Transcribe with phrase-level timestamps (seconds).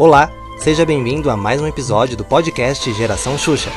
[0.00, 3.68] Olá, seja bem-vindo a mais um episódio do podcast Geração Xuxa.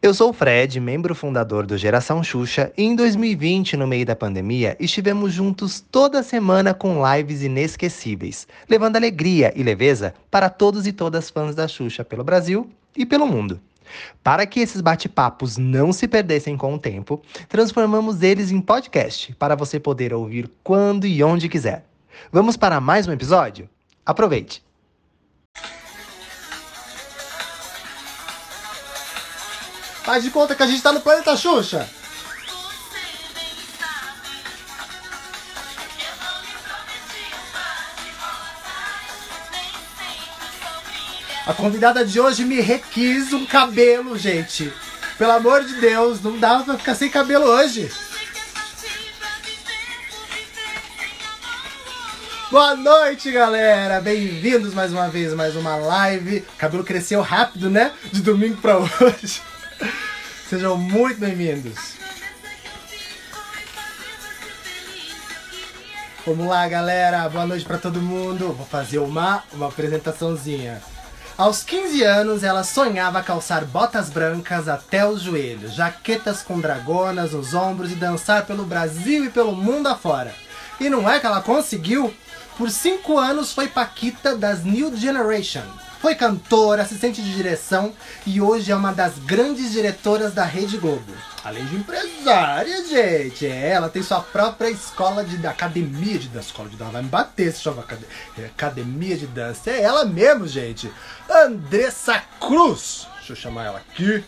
[0.00, 4.14] Eu sou o Fred, membro fundador do Geração Xuxa, e em 2020, no meio da
[4.14, 10.92] pandemia, estivemos juntos toda semana com lives inesquecíveis, levando alegria e leveza para todos e
[10.92, 13.60] todas fãs da Xuxa pelo Brasil e pelo mundo.
[14.22, 19.56] Para que esses bate-papos não se perdessem com o tempo, transformamos eles em podcast para
[19.56, 21.89] você poder ouvir quando e onde quiser.
[22.32, 23.68] Vamos para mais um episódio?
[24.04, 24.62] Aproveite!
[30.02, 31.88] Faz de conta que a gente tá no planeta Xuxa.
[41.46, 44.72] A convidada de hoje me requis um cabelo, gente.
[45.18, 47.90] Pelo amor de Deus, não dá pra ficar sem cabelo hoje.
[52.50, 54.00] Boa noite, galera!
[54.00, 56.38] Bem-vindos mais uma vez, mais uma live.
[56.38, 57.92] O cabelo cresceu rápido, né?
[58.10, 59.40] De domingo pra hoje.
[60.50, 61.76] Sejam muito bem-vindos.
[66.26, 67.28] Vamos lá, galera.
[67.28, 68.52] Boa noite pra todo mundo.
[68.52, 70.82] Vou fazer uma, uma apresentaçãozinha.
[71.38, 77.54] Aos 15 anos, ela sonhava calçar botas brancas até os joelhos, jaquetas com dragonas nos
[77.54, 80.34] ombros e dançar pelo Brasil e pelo mundo afora.
[80.80, 82.12] E não é que ela conseguiu?
[82.56, 85.62] Por cinco anos foi Paquita das New Generation.
[86.00, 87.92] Foi cantora, assistente de direção
[88.26, 91.12] e hoje é uma das grandes diretoras da Rede Globo.
[91.44, 93.46] Além de empresária, gente.
[93.46, 96.48] É, ela tem sua própria escola de academia de dança.
[96.48, 97.84] Escola de dança vai me bater se chama
[98.38, 99.70] é, academia de dança.
[99.70, 100.90] É ela mesmo, gente.
[101.28, 103.06] Andressa Cruz.
[103.18, 104.24] Deixa eu chamar ela aqui.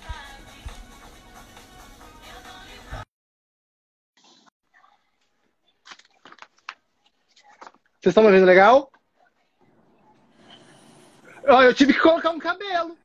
[8.02, 8.90] Vocês estão me vendo legal?
[11.46, 12.98] Ó, eu tive que colocar um cabelo.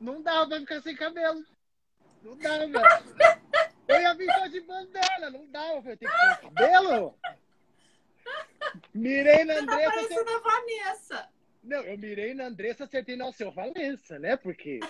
[0.00, 1.44] Não dá pra ficar sem cabelo.
[2.22, 2.80] Não dá, velho.
[3.86, 5.30] Eu ia vir só de bandana.
[5.30, 7.14] Não dá, eu tem que ter cabelo.
[8.94, 9.92] Mirei na Você tá Andressa.
[9.92, 11.28] parecendo a Vanessa.
[11.62, 14.38] Não, eu mirei na Andressa, acertei no seu Valença, né?
[14.38, 14.80] Porque.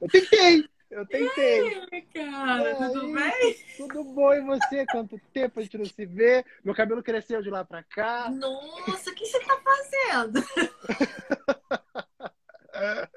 [0.00, 0.68] Eu tentei!
[0.98, 1.80] Eu tentei!
[1.92, 3.56] Ei, cara, tudo Aí, bem?
[3.76, 4.84] Tudo bom e você?
[4.86, 6.44] Quanto tempo a gente não se vê?
[6.64, 8.28] Meu cabelo cresceu de lá pra cá.
[8.28, 10.44] Nossa, o que você tá fazendo?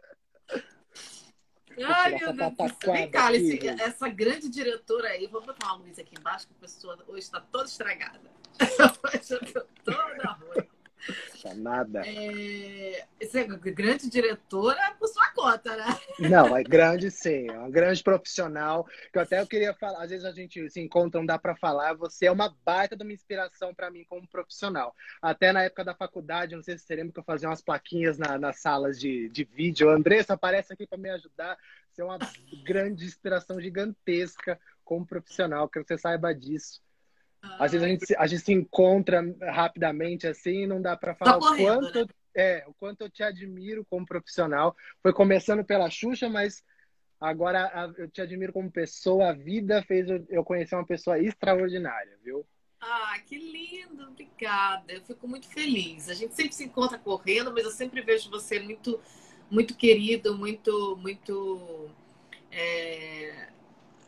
[1.83, 2.93] Ai, meu Deus do céu.
[2.93, 6.61] Vem cá, esse- essa grande diretora aí, vou botar uma luz aqui embaixo, que a
[6.61, 8.29] pessoa hoje está toda estragada.
[8.59, 10.69] Hoje eu tô toda ruim.
[11.55, 12.01] Nada.
[12.05, 15.85] É, é grande diretora por sua conta, né?
[16.19, 18.85] Não, é grande sim, é uma grande profissional.
[19.11, 21.55] Que eu até eu queria falar, às vezes a gente se encontra, não dá pra
[21.55, 21.93] falar.
[21.93, 24.95] Você é uma baita de uma inspiração pra mim como profissional.
[25.21, 28.17] Até na época da faculdade, não sei se você lembra que eu fazia umas plaquinhas
[28.17, 29.89] na- nas salas de, de vídeo.
[29.89, 31.57] Andressa, aparece aqui pra me ajudar.
[31.91, 32.19] Você é uma
[32.63, 36.81] grande inspiração gigantesca como profissional, que você saiba disso.
[37.59, 39.21] Às vezes a gente, se- a gente se encontra
[39.51, 43.85] rapidamente assim, não dá pra falar o correndo, quanto, é, o quanto eu te admiro
[43.89, 44.75] como profissional.
[45.01, 46.63] Foi começando pela Xuxa, mas
[47.19, 49.29] agora a- eu te admiro como pessoa.
[49.29, 52.45] A vida fez eu, eu conhecer uma pessoa extraordinária, viu?
[52.79, 54.91] Ah, que lindo, obrigada.
[54.91, 56.09] Eu fico muito feliz.
[56.09, 58.99] A gente sempre se encontra correndo, mas eu sempre vejo você muito,
[59.51, 61.89] muito querido, muito, muito,
[62.51, 63.49] é,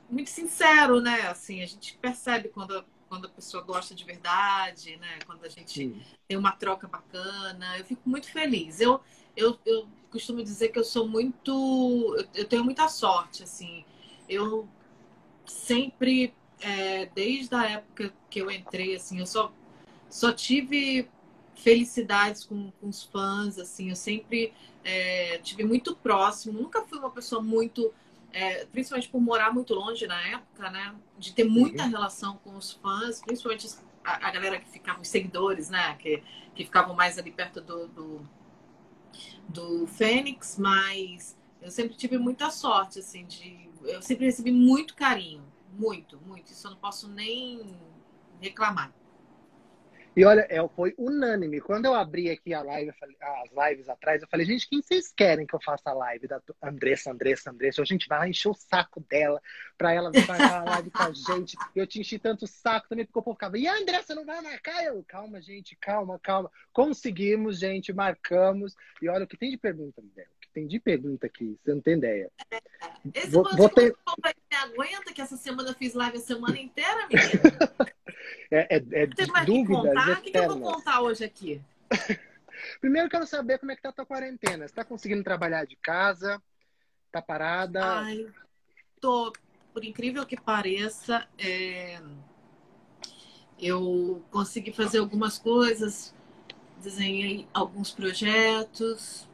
[0.10, 1.22] muito sincero, né?
[1.28, 2.84] Assim, a gente percebe quando,
[3.14, 5.20] quando a pessoa gosta de verdade, né?
[5.28, 5.96] Quando a gente
[6.28, 7.78] tem uma troca bacana.
[7.78, 8.82] Eu fico muito feliz.
[8.82, 9.00] Eu,
[9.38, 12.16] eu, eu costumo dizer que eu sou muito.
[12.18, 13.86] Eu, eu tenho muita sorte, assim.
[14.28, 14.68] Eu
[15.46, 19.54] sempre, é, desde a época que eu entrei, assim, eu só,
[20.10, 21.08] só tive
[21.56, 23.92] felicidades com, com os fãs, assim.
[23.92, 24.52] Eu sempre
[24.84, 26.60] é, tive muito próximo.
[26.60, 27.94] Nunca fui uma pessoa muito.
[28.34, 30.96] É, principalmente por morar muito longe na época, né?
[31.18, 33.70] De ter muita relação com os fãs, principalmente
[34.04, 35.96] a, a galera que ficava, os seguidores, né?
[35.98, 36.24] Que,
[36.56, 38.30] que ficavam mais ali perto do, do,
[39.48, 43.70] do Fênix, mas eu sempre tive muita sorte, assim, de.
[43.84, 45.44] Eu sempre recebi muito carinho.
[45.78, 46.52] Muito, muito.
[46.52, 47.76] Isso eu não posso nem
[48.42, 48.92] reclamar.
[50.16, 51.60] E olha, é, foi unânime.
[51.60, 55.12] Quando eu abri aqui a live, falei- as lives atrás, eu falei, gente, quem vocês
[55.12, 57.82] querem que eu faça a live da Andressa, Andressa, Andressa?
[57.82, 59.42] A gente vai lá encher o saco dela
[59.78, 61.58] pra ela fazer a live com a gente.
[61.76, 64.24] Eu te enchi tanto o saco também, porque o povo ficava, e a Andressa não
[64.26, 64.84] vai marcar?
[64.86, 66.52] Eu, calma, gente, calma, calma.
[66.72, 68.76] Conseguimos, gente, marcamos.
[69.02, 70.28] E olha o que tem de pergunta, Miguel.
[70.38, 72.30] O que tem de pergunta aqui, você não tem ideia.
[73.16, 77.08] Esse Vou- vou ter- me aguenta que essa semana eu fiz live a semana inteira,
[77.08, 77.24] menina.
[78.52, 80.20] É, é, é Tem mais que dúvidas contar?
[80.20, 81.62] O que, que eu vou contar hoje aqui?
[82.80, 84.68] Primeiro eu quero saber como é que tá a tua quarentena.
[84.68, 86.42] Você tá conseguindo trabalhar de casa?
[87.12, 87.84] Tá parada?
[87.84, 88.28] Ai,
[89.00, 89.34] tô,
[89.74, 92.02] por incrível que pareça, é,
[93.60, 96.14] eu consegui fazer algumas coisas,
[96.82, 99.28] desenhei alguns projetos,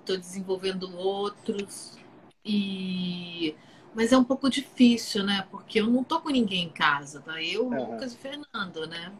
[0.00, 1.98] estou desenvolvendo outros,
[2.44, 3.54] e
[3.94, 5.46] mas é um pouco difícil, né?
[5.50, 7.42] Porque eu não tô com ninguém em casa, tá?
[7.42, 7.92] Eu, Aham.
[7.92, 9.12] Lucas e Fernando, né?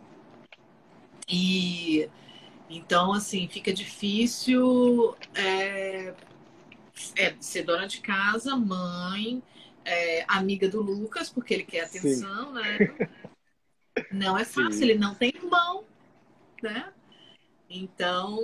[1.29, 2.09] E
[2.70, 6.15] então, assim, fica difícil é,
[7.17, 9.43] é, ser dona de casa, mãe,
[9.85, 11.99] é, amiga do Lucas, porque ele quer Sim.
[11.99, 12.79] atenção, né?
[14.12, 14.85] Não é fácil, Sim.
[14.85, 15.85] ele não tem irmão,
[16.62, 16.93] né?
[17.69, 18.38] Então,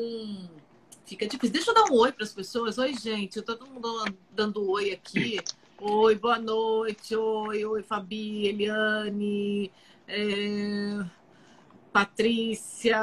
[1.06, 1.52] fica difícil.
[1.52, 2.76] Deixa eu dar um oi para as pessoas.
[2.76, 5.40] Oi, gente, eu tô todo mundo dando oi aqui.
[5.86, 7.14] Oi, boa noite.
[7.14, 9.70] Oi, oi, Fabi, Eliane,
[10.08, 11.04] é,
[11.92, 12.98] Patrícia,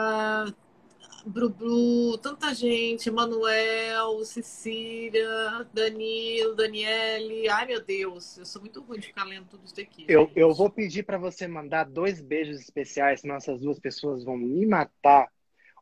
[1.23, 5.29] Brublu, tanta gente, Manuel, Cecília,
[5.71, 7.47] Danilo, Daniele.
[7.49, 10.05] Ai, meu Deus, eu sou muito ruim de ficar lendo tudo isso daqui.
[10.07, 14.35] Eu, eu vou pedir para você mandar dois beijos especiais, senão essas duas pessoas vão
[14.35, 15.29] me matar.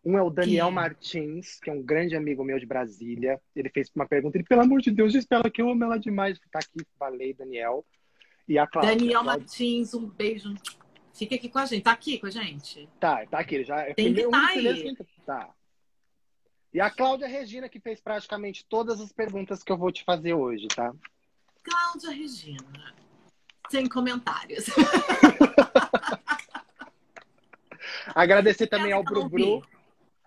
[0.10, 0.74] Um é o Daniel Quem?
[0.74, 3.40] Martins, que é um grande amigo meu de Brasília.
[3.56, 5.84] Ele fez uma pergunta, ele, pelo amor de Deus, diz pra ela que eu amo
[5.84, 6.40] ela demais.
[6.52, 7.86] Tá aqui, falei, Daniel.
[8.48, 8.96] E a Cláudia.
[8.96, 10.52] Daniel Martins, um beijo.
[11.14, 11.84] Fica aqui com a gente.
[11.84, 12.90] Tá aqui com a gente?
[13.00, 13.64] Tá, tá aqui.
[13.64, 14.96] Já, é Tem que um tá aí.
[14.96, 15.54] que- Tá.
[16.74, 20.34] E a Cláudia Regina, que fez praticamente todas as perguntas que eu vou te fazer
[20.34, 20.92] hoje, tá?
[21.62, 22.96] Cláudia Regina.
[23.70, 24.66] Sem comentários.
[28.16, 29.79] Agradecer também ao que Brubru, vi.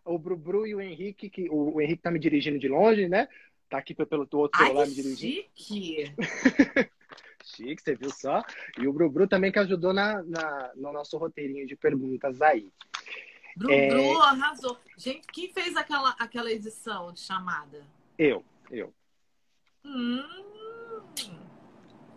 [0.05, 3.29] O Brubru e o Henrique, que o, o Henrique tá me dirigindo de longe, né?
[3.69, 5.45] Tá aqui pelo outro Ai, celular me dirigindo.
[5.55, 6.15] chique.
[7.45, 8.41] Chique, você viu só?
[8.79, 12.71] E o Brubru também que ajudou na, na- no nosso roteirinho de perguntas aí.
[13.57, 13.89] Bru, É.
[13.89, 14.79] Bru arrasou.
[14.97, 17.85] Gente, quem fez aquela, aquela edição de chamada?
[18.17, 18.95] Eu, eu.
[19.85, 20.23] Hum,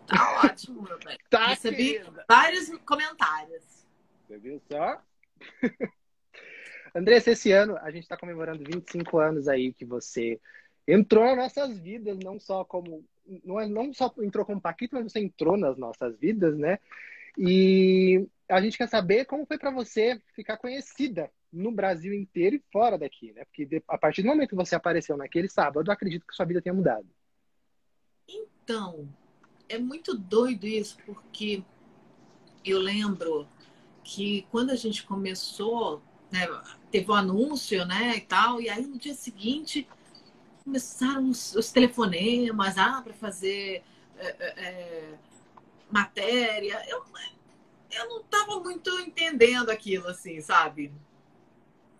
[0.06, 1.18] tá ótimo, meu bem.
[1.28, 2.24] Tá, Recebi querida.
[2.28, 3.84] vários comentários.
[4.28, 5.02] Você viu só?
[6.94, 10.40] Andressa, esse ano a gente está comemorando 25 anos aí que você
[10.86, 13.04] entrou nas nossas vidas, não só como.
[13.44, 16.78] Não, é, não só entrou como Paquito, mas você entrou nas nossas vidas, né?
[17.36, 22.62] E a gente quer saber como foi para você ficar conhecida no Brasil inteiro e
[22.72, 23.44] fora daqui, né?
[23.44, 26.62] Porque a partir do momento que você apareceu naquele sábado, eu acredito que sua vida
[26.62, 27.06] tenha mudado.
[28.28, 29.08] Então,
[29.68, 31.64] é muito doido isso, porque
[32.64, 33.48] eu lembro
[34.02, 36.02] que quando a gente começou,
[36.36, 39.88] né, teve o anúncio, né, e tal, e aí no dia seguinte
[40.62, 43.84] começaram os, os telefonemas, ah, para fazer
[44.18, 45.14] é, é, é,
[45.90, 46.84] matéria.
[46.88, 47.04] Eu,
[47.92, 50.92] eu não estava muito entendendo aquilo, assim, sabe?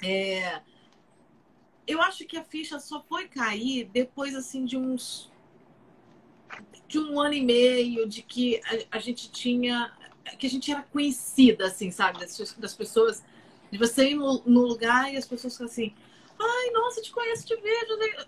[0.02, 0.60] É,
[1.86, 5.30] eu acho que a ficha só foi cair depois, assim, de uns
[6.88, 8.60] de um ano e meio de que
[8.90, 9.92] a, a gente tinha
[10.38, 13.24] que a gente era conhecida assim sabe das, das pessoas
[13.70, 15.94] de você ir no, no lugar e as pessoas ficam assim
[16.38, 18.26] ai nossa te conheço te vejo né?"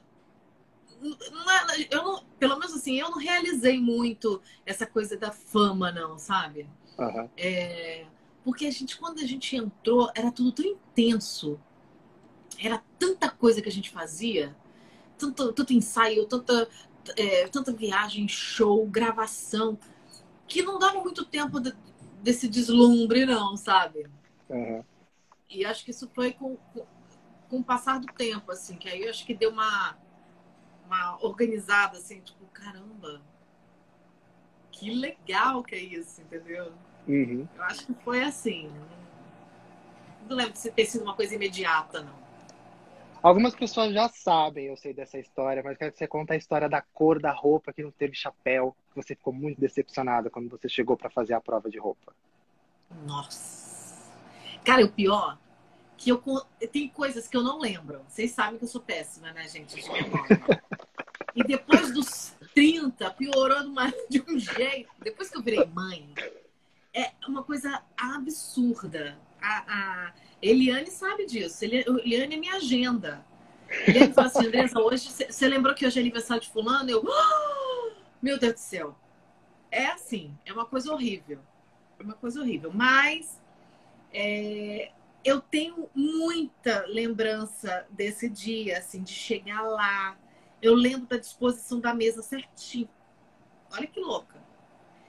[1.31, 5.93] não é- eu não, pelo menos assim eu não realizei muito essa coisa da fama
[5.93, 6.67] não sabe
[6.99, 7.29] Aham.
[7.37, 8.05] é,
[8.45, 11.61] porque a gente, quando a gente entrou, era tudo tão intenso.
[12.59, 14.57] Era tanta coisa que a gente fazia,
[15.19, 16.67] tanto, tanto ensaio, tanta,
[17.15, 19.79] é, tanta viagem, show, gravação,
[20.47, 21.77] que não dava muito tempo de-
[22.23, 24.07] desse deslumbre, não, sabe?
[24.51, 24.83] Aham.
[25.51, 26.87] E acho que isso foi com, com,
[27.49, 29.97] com o passar do tempo, assim, que aí eu acho que deu uma,
[30.85, 33.23] uma organizada, assim, tipo, caramba,
[34.71, 36.73] que legal que é isso, entendeu?
[37.07, 37.49] Uhum.
[37.57, 38.71] Eu acho que foi assim.
[40.29, 42.29] Não lembro de ter sido uma coisa imediata, não.
[43.21, 46.69] Algumas pessoas já sabem, eu sei dessa história, mas quero que você conte a história
[46.69, 50.69] da cor da roupa que não teve chapéu, que você ficou muito decepcionada quando você
[50.69, 52.15] chegou para fazer a prova de roupa.
[53.05, 53.68] Nossa.
[54.69, 55.39] Cara, o pior
[55.97, 56.23] que eu
[56.71, 58.03] tem coisas que eu não lembro.
[58.07, 59.75] Vocês sabem que eu sou péssima, né, gente?
[59.83, 60.63] De memória.
[61.35, 63.61] E depois dos 30, piorou
[64.11, 64.91] de, um jeito.
[65.03, 66.13] Depois que eu virei mãe,
[66.93, 69.19] é uma coisa absurda.
[69.41, 69.65] A,
[70.09, 71.65] a Eliane sabe disso.
[71.65, 73.25] Eli- Eliane é minha agenda.
[73.87, 76.91] Eliane fala assim, Andressa, hoje você lembrou que hoje é aniversário de fulano?
[76.91, 78.95] Eu, "Ah, meu Deus do céu.
[79.71, 81.39] É assim, é uma coisa horrível.
[81.99, 82.71] É uma coisa horrível.
[82.71, 83.41] Mas
[84.13, 84.91] é,
[85.25, 90.17] eu tenho muita lembrança desse dia, assim, de chegar lá.
[90.61, 92.89] Eu lembro da disposição da mesa certinho.
[93.73, 94.37] Olha que louca.
[94.37, 94.43] Eu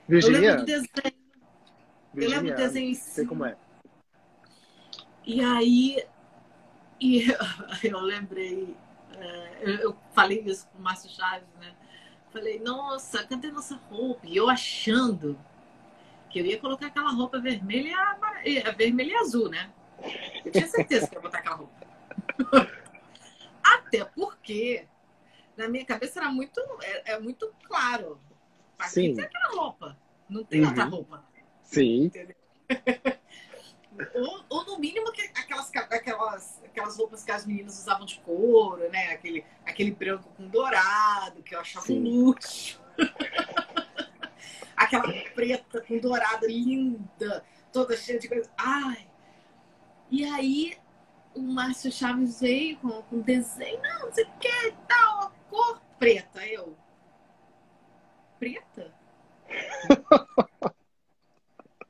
[0.08, 0.90] Virginia, lembro do desenho.
[2.16, 3.28] Eu lembro Virginia, do desenho em sei cima.
[3.28, 3.58] como é.
[5.26, 6.04] E aí,
[7.00, 7.26] e
[7.84, 8.76] eu lembrei,
[9.16, 11.76] é, eu falei isso com o Márcio Chaves, né?
[12.32, 14.26] Falei, nossa, cadê nossa roupa?
[14.26, 15.40] E eu achando
[16.30, 17.96] que eu ia colocar aquela roupa vermelha
[18.46, 19.72] e, vermelha e azul, né?
[20.46, 21.88] Eu tinha certeza que ia botar aquela roupa.
[23.64, 24.86] Até porque
[25.58, 28.20] na minha cabeça era muito, é, é muito claro.
[28.88, 29.16] Sim.
[29.16, 29.98] Tem aquela roupa,
[30.30, 30.68] não tem uhum.
[30.68, 31.24] outra roupa.
[31.64, 32.12] Sim.
[34.16, 39.12] Ou, ou, no mínimo aquelas, aquelas, aquelas roupas que as meninas usavam de couro, né?
[39.12, 42.00] Aquele, aquele branco com dourado, que eu achava Sim.
[42.00, 42.82] um luxo.
[44.80, 48.50] Aquela preta com dourado linda, toda cheia de coisa.
[48.58, 49.06] Ai!
[50.10, 50.78] E aí
[51.36, 56.46] o Márcio Chaves veio com, com desenho, não, você quer tal cor preta.
[56.46, 56.78] Eu.
[58.40, 58.94] Preta?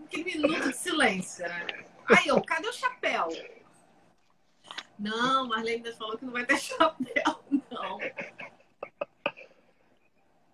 [0.10, 1.68] que minuto de silêncio, né?
[2.08, 3.28] Aí eu, cadê o chapéu?
[4.98, 8.00] Não, Marlene falou que não vai ter chapéu, não.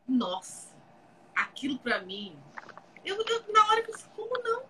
[0.05, 0.74] Nossa,
[1.35, 2.37] aquilo pra mim.
[3.03, 4.63] Eu, eu, na hora que eu disse, como não?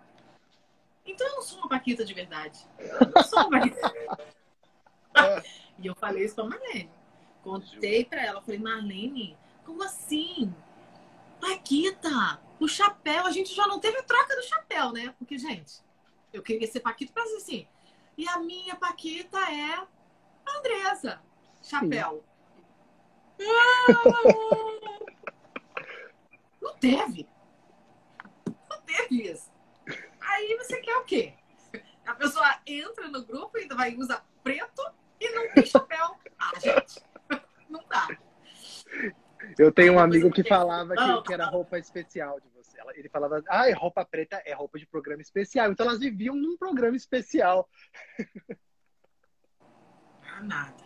[1.05, 2.59] Então eu não sou uma Paquita de verdade.
[2.79, 3.93] Eu não sou uma Paquita.
[5.79, 6.91] e eu falei isso pra Marlene.
[7.43, 10.53] Contei pra ela, falei, Marlene, como assim?
[11.39, 15.13] Paquita, o chapéu, a gente já não teve troca do chapéu, né?
[15.19, 15.79] Porque, gente,
[16.33, 17.67] eu queria ser Paquita pra dizer assim.
[18.17, 19.87] E a minha Paquita é a
[20.57, 21.21] Andresa.
[21.61, 22.23] Chapéu.
[23.39, 24.74] Ah,
[26.65, 27.27] não teve.
[28.69, 29.51] Não teve isso.
[30.19, 31.33] Aí você quer o quê?
[32.05, 34.81] A pessoa entra no grupo e ainda vai usar preto
[35.19, 36.17] e não tem chapéu.
[36.39, 37.01] Ah, gente,
[37.69, 38.07] não dá.
[39.57, 42.77] Eu tenho um amigo que falava que, que era roupa especial de você.
[42.95, 45.71] Ele falava, ah, roupa preta é roupa de programa especial.
[45.71, 47.69] Então elas viviam num programa especial.
[50.23, 50.85] Ah, nada.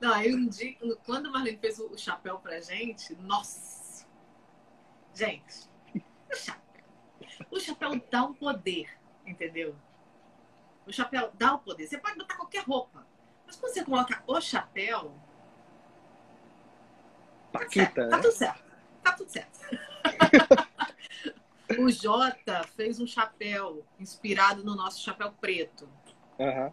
[0.00, 4.06] Não, aí um dia, quando o Marlene fez o chapéu pra gente, nossa!
[5.14, 6.84] Gente, o chapéu.
[7.50, 8.88] O chapéu dá um poder,
[9.26, 9.74] entendeu?
[10.86, 11.86] O chapéu dá o um poder.
[11.86, 13.06] Você pode botar qualquer roupa.
[13.46, 15.14] Mas quando você coloca o chapéu.
[17.52, 18.72] Paquita, tá, tá tudo certo.
[19.02, 19.60] Tá tudo certo.
[21.78, 25.88] o Jota fez um chapéu inspirado no nosso chapéu preto.
[26.38, 26.72] Uhum.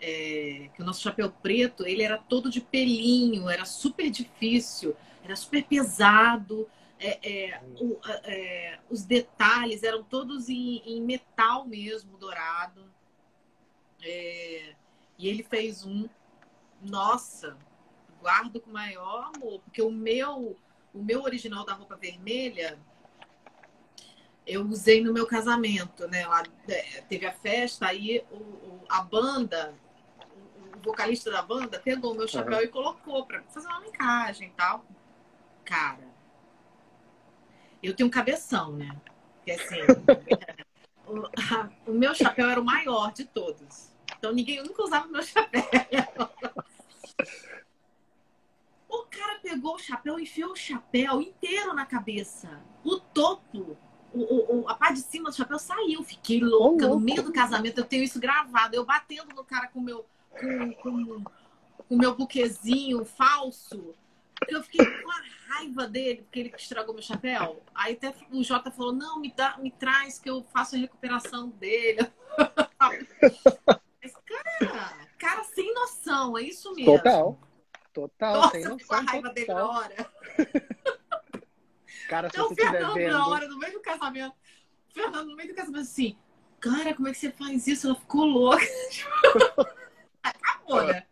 [0.00, 5.34] É, que o nosso chapéu preto ele era todo de pelinho, era super difícil, era
[5.34, 6.68] super pesado.
[7.00, 12.92] É, é o, é, os detalhes eram todos em, em metal mesmo, dourado.
[14.02, 14.74] É,
[15.18, 16.08] e ele fez um,
[16.80, 17.56] nossa,
[18.20, 20.56] guardo com maior amor, porque o meu,
[20.94, 22.78] o meu original da roupa vermelha
[24.48, 26.26] eu usei no meu casamento, né?
[26.26, 29.74] Lá, é, teve a festa, aí o, o, a banda,
[30.88, 32.64] vocalista da banda pegou o meu chapéu uhum.
[32.64, 34.84] e colocou para fazer uma linkagem e tal.
[35.64, 36.08] Cara,
[37.82, 38.96] eu tenho um cabeção, né?
[39.36, 39.80] Porque assim,
[41.06, 43.92] o, a, o meu chapéu era o maior de todos.
[44.18, 45.62] Então ninguém nunca usava meu chapéu.
[48.88, 52.62] O cara pegou o chapéu, enfiou o chapéu inteiro na cabeça.
[52.82, 53.76] O topo,
[54.14, 56.02] o, o, a parte de cima do chapéu saiu.
[56.02, 57.78] Fiquei louca oh, no meio do casamento.
[57.78, 58.74] Eu tenho isso gravado.
[58.74, 60.06] Eu batendo no cara com meu,
[60.38, 61.24] com, com,
[61.88, 63.94] com meu buquezinho falso.
[64.46, 67.62] Eu fiquei com a raiva dele, porque ele estragou meu chapéu.
[67.74, 71.48] Aí até o Jota falou: não, me, dá, me traz que eu faço a recuperação
[71.50, 72.10] dele.
[74.58, 76.96] Cara, cara sem noção, é isso mesmo.
[76.96, 77.38] Total.
[77.92, 78.98] Total, Nossa, sem noção.
[78.98, 79.34] a raiva total.
[79.34, 80.12] dele na hora.
[82.08, 83.12] Cara, se então, você Fernando, vendo...
[83.12, 84.34] na hora, no meio do casamento.
[84.88, 86.16] Fernando, no meio do casamento, assim,
[86.60, 87.86] cara, como é que você faz isso?
[87.86, 88.64] Ela ficou louca.
[90.68, 91.04] Né?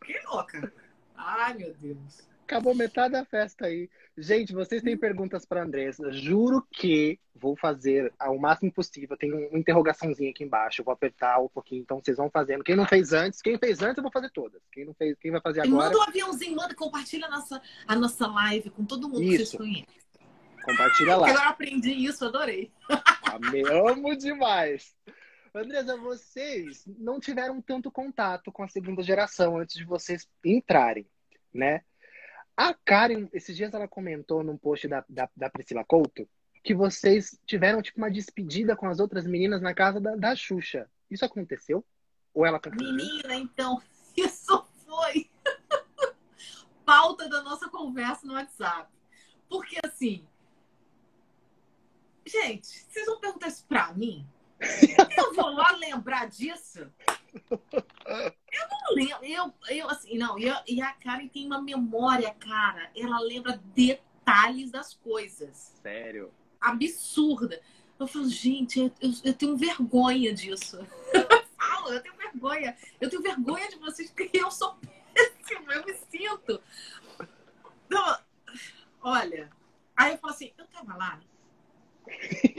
[0.00, 0.72] Fiquei louca.
[1.16, 2.22] Ai, meu Deus.
[2.44, 3.88] Acabou metade da festa aí.
[4.16, 6.12] Gente, vocês têm perguntas para Andressa?
[6.12, 9.16] Juro que vou fazer o máximo possível.
[9.16, 10.80] Tem uma interrogaçãozinha aqui embaixo.
[10.80, 12.62] Eu vou apertar um pouquinho, então vocês vão fazendo.
[12.62, 14.60] Quem não fez antes, quem fez antes, eu vou fazer todas.
[14.70, 15.86] Quem não fez, quem vai fazer agora?
[15.86, 19.30] Manda um aviãozinho, manda, compartilha a nossa, a nossa live com todo mundo isso.
[19.30, 20.04] que vocês conhecem.
[20.64, 21.30] Compartilha lá.
[21.30, 22.70] Eu aprendi isso, adorei.
[23.70, 24.94] Amo demais.
[25.54, 31.06] Andresa, vocês não tiveram tanto contato com a segunda geração antes de vocês entrarem,
[31.52, 31.84] né?
[32.56, 36.28] A Karen, esses dias ela comentou num post da, da, da, Priscila Couto
[36.62, 40.90] que vocês tiveram tipo uma despedida com as outras meninas na casa da, da Xuxa.
[41.10, 41.84] Isso aconteceu?
[42.32, 42.60] Ou ela?
[42.72, 43.80] Menina, então,
[44.16, 45.30] isso foi
[46.84, 48.90] pauta da nossa conversa no WhatsApp.
[49.48, 50.26] Porque assim,
[52.26, 54.26] Gente, vocês vão perguntar isso pra mim?
[55.16, 56.90] Eu vou lá lembrar disso?
[57.50, 59.24] Eu não lembro.
[59.24, 60.38] Eu, eu assim, não.
[60.38, 62.90] Eu, e a Karen tem uma memória, cara.
[62.96, 65.74] Ela lembra detalhes das coisas.
[65.82, 66.32] Sério?
[66.60, 67.60] Absurda.
[67.98, 70.78] Eu falo, gente, eu, eu, eu tenho vergonha disso.
[71.14, 72.76] Eu falo, eu tenho vergonha.
[73.00, 74.76] Eu tenho vergonha de vocês, porque eu sou
[75.14, 75.72] péssima.
[75.72, 76.62] Eu me sinto.
[77.86, 78.18] Então,
[79.00, 79.50] olha.
[79.96, 81.20] Aí eu falo assim, eu tava lá.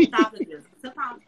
[0.09, 0.63] Tava, Deus.
[0.75, 1.19] Você tava.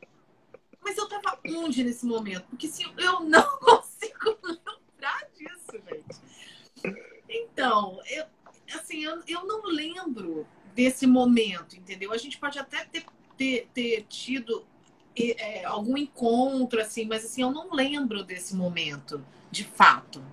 [0.87, 2.45] Mas eu tava onde nesse momento?
[2.49, 6.95] Porque se eu não consigo lembrar disso, gente.
[7.27, 8.25] Então, eu,
[8.73, 12.13] assim, eu, eu não lembro desse momento, entendeu?
[12.13, 14.65] A gente pode até ter, ter, ter tido
[15.13, 20.23] é, algum encontro, assim, mas assim, eu não lembro desse momento, de fato.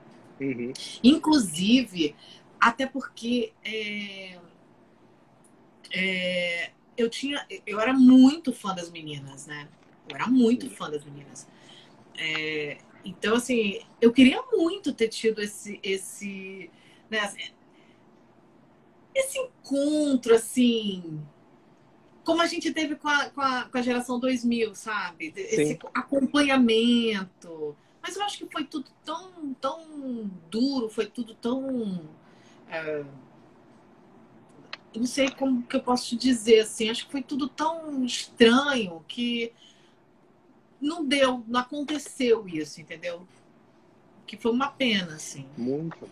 [0.41, 0.73] Uhum.
[1.03, 2.15] Inclusive,
[2.61, 4.39] até porque é,
[5.93, 9.69] é, eu tinha, eu era muito fã das meninas, né?
[10.09, 11.49] Eu era muito fã das meninas.
[12.17, 16.71] É, então, assim, eu queria muito ter tido esse, esse,
[17.11, 17.43] né, assim,
[19.15, 21.21] esse encontro, assim,
[22.25, 25.33] como a gente teve com a, com a, com a geração 2000, sabe?
[25.37, 25.79] Esse Sim.
[25.93, 27.77] acompanhamento.
[28.03, 32.01] Mas eu acho que foi tudo tão, tão duro, foi tudo tão.
[32.69, 33.05] É,
[34.97, 36.89] não sei como que eu posso te dizer, assim.
[36.89, 39.53] Acho que foi tudo tão estranho que
[40.81, 43.27] não deu, não aconteceu isso, entendeu?
[44.27, 45.49] Que foi uma pena, assim.
[45.57, 46.09] Muito.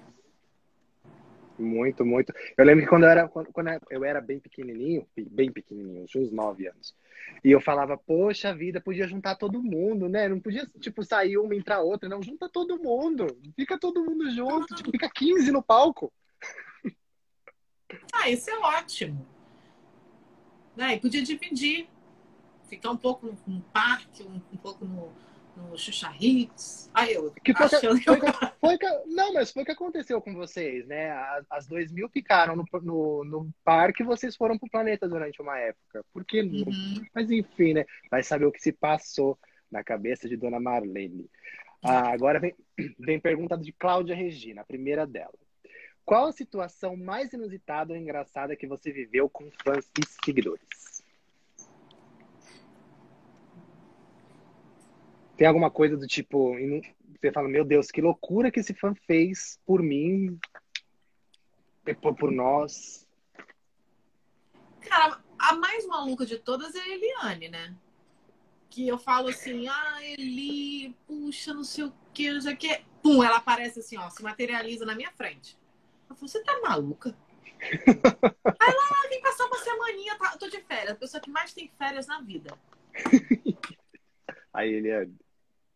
[1.59, 2.33] Muito, muito.
[2.57, 3.49] Eu lembro que quando eu era, quando,
[3.91, 6.95] eu era bem pequenininho, bem pequenininho, tinha uns 9 anos.
[7.45, 10.29] E eu falava, poxa vida, podia juntar todo mundo, né?
[10.29, 12.23] Não podia, tipo, sair uma entrar outra, não.
[12.23, 13.27] Junta todo mundo.
[13.55, 14.75] Fica todo mundo junto.
[14.75, 16.13] Tipo, fica 15 no palco.
[18.13, 19.27] Ah, isso é ótimo.
[20.77, 20.95] Né?
[20.95, 21.89] E podia dividir
[22.73, 25.13] ficar um pouco no parque, um, um pouco no,
[25.55, 26.91] no Xuxa Hits.
[26.95, 29.73] Aí eu que foi, achando que, foi, que, foi que, Não, mas foi o que
[29.73, 31.11] aconteceu com vocês, né?
[31.11, 35.59] As, as 2000 ficaram no, no, no parque e vocês foram pro planeta durante uma
[35.59, 36.03] época.
[36.15, 36.67] Por que não?
[36.67, 37.05] Uhum.
[37.15, 37.85] Mas enfim, né?
[38.11, 39.39] Vai saber o que se passou
[39.71, 41.29] na cabeça de Dona Marlene.
[41.85, 42.55] Ah, agora vem,
[42.99, 45.35] vem pergunta de Cláudia Regina, a primeira dela.
[46.07, 50.67] Qual a situação mais inusitada ou engraçada que você viveu com fãs e seguidores?
[55.43, 56.55] Tem alguma coisa do tipo,
[57.21, 60.39] você fala, meu Deus, que loucura que esse fã fez por mim,
[62.01, 63.09] por, por nós.
[64.83, 67.75] Cara, a mais maluca de todas é a Eliane, né?
[68.71, 72.81] Que eu falo assim, ah, Eli, puxa, não sei o que, não sei o que.
[73.03, 75.59] Pum, ela aparece assim, ó, se materializa na minha frente.
[76.09, 77.17] Eu falo, você tá maluca?
[77.59, 80.93] Aí lá, vem passar uma semaninha, tá, tô de férias.
[80.93, 82.57] A pessoa que mais tem férias na vida.
[84.55, 85.22] Aí, Eliane.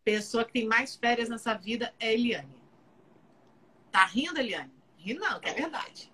[0.07, 2.47] Pessoa que tem mais férias nessa vida é Eliane.
[3.91, 4.71] Tá rindo, Eliane?
[4.97, 6.09] Ri não, que é verdade.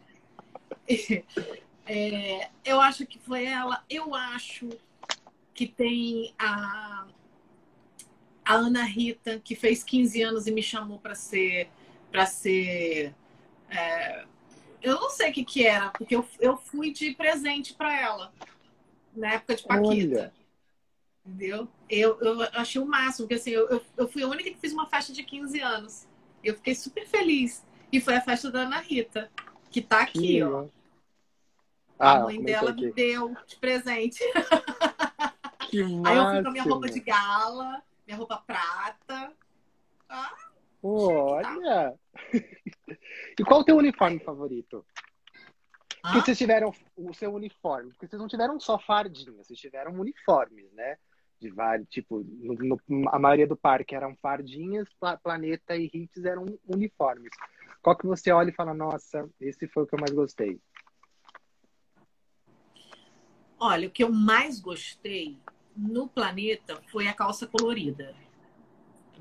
[1.85, 3.83] É, eu acho que foi ela.
[3.89, 4.69] Eu acho
[5.53, 7.05] que tem a,
[8.45, 11.69] a Ana Rita, que fez 15 anos e me chamou para ser.
[12.09, 13.13] para ser
[13.69, 14.25] é,
[14.81, 18.33] eu não sei o que, que era, porque eu, eu fui de presente para ela
[19.13, 20.19] na época de Paquita.
[20.19, 20.42] Olha.
[21.25, 21.67] Entendeu?
[21.89, 24.87] Eu, eu achei o máximo, porque assim, eu, eu fui a única que fiz uma
[24.87, 26.07] festa de 15 anos.
[26.43, 27.65] Eu fiquei super feliz.
[27.91, 29.31] E foi a festa da Ana Rita,
[29.69, 30.65] que tá aqui, ó.
[31.97, 32.87] Ah, a mãe dela aqui.
[32.87, 34.19] me deu de presente.
[35.69, 39.31] Que Aí eu fui com a minha roupa de gala, minha roupa prata.
[40.09, 40.35] Ah,
[40.81, 41.97] Olha!
[43.39, 44.85] e qual o teu uniforme favorito?
[46.03, 46.11] Ah?
[46.11, 50.69] Porque vocês tiveram o seu uniforme, porque vocês não tiveram só fardinha, vocês tiveram uniformes,
[50.73, 50.97] né?
[51.43, 54.87] De vários, tipo, no, no, a maioria do parque eram fardinhas,
[55.21, 57.31] Planeta e Hits eram uniformes.
[57.81, 60.59] Qual que você olha e fala, nossa, esse foi o que eu mais gostei?
[63.59, 65.37] Olha, o que eu mais gostei
[65.75, 68.15] no Planeta foi a calça colorida,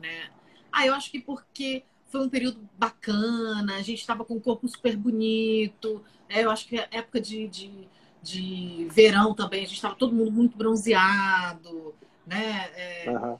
[0.00, 0.30] né?
[0.70, 4.68] Ah, eu acho que porque foi um período bacana, a gente estava com o corpo
[4.68, 7.88] super bonito, é, eu acho que época de, de,
[8.22, 11.94] de verão também, a gente estava todo mundo muito bronzeado,
[12.26, 12.70] né?
[12.74, 13.10] É...
[13.10, 13.38] Uhum.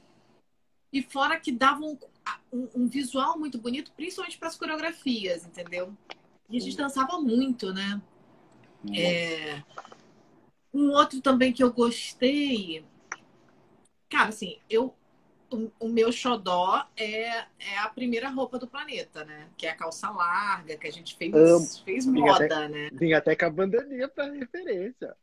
[0.91, 1.97] E fora que dava um,
[2.51, 5.91] um, um, visual muito bonito, principalmente para as coreografias, entendeu?
[6.49, 8.01] E a gente dançava muito, né?
[8.95, 9.63] É...
[10.73, 12.85] Um outro também que eu gostei,
[14.09, 14.95] cara, assim, eu
[15.53, 17.27] o, o, meu xodó é,
[17.59, 19.47] é a primeira roupa do planeta, né?
[19.55, 22.89] Que é a calça larga, que a gente fez, fez moda, até, né?
[22.91, 25.15] Vim até com a bandaninha para referência.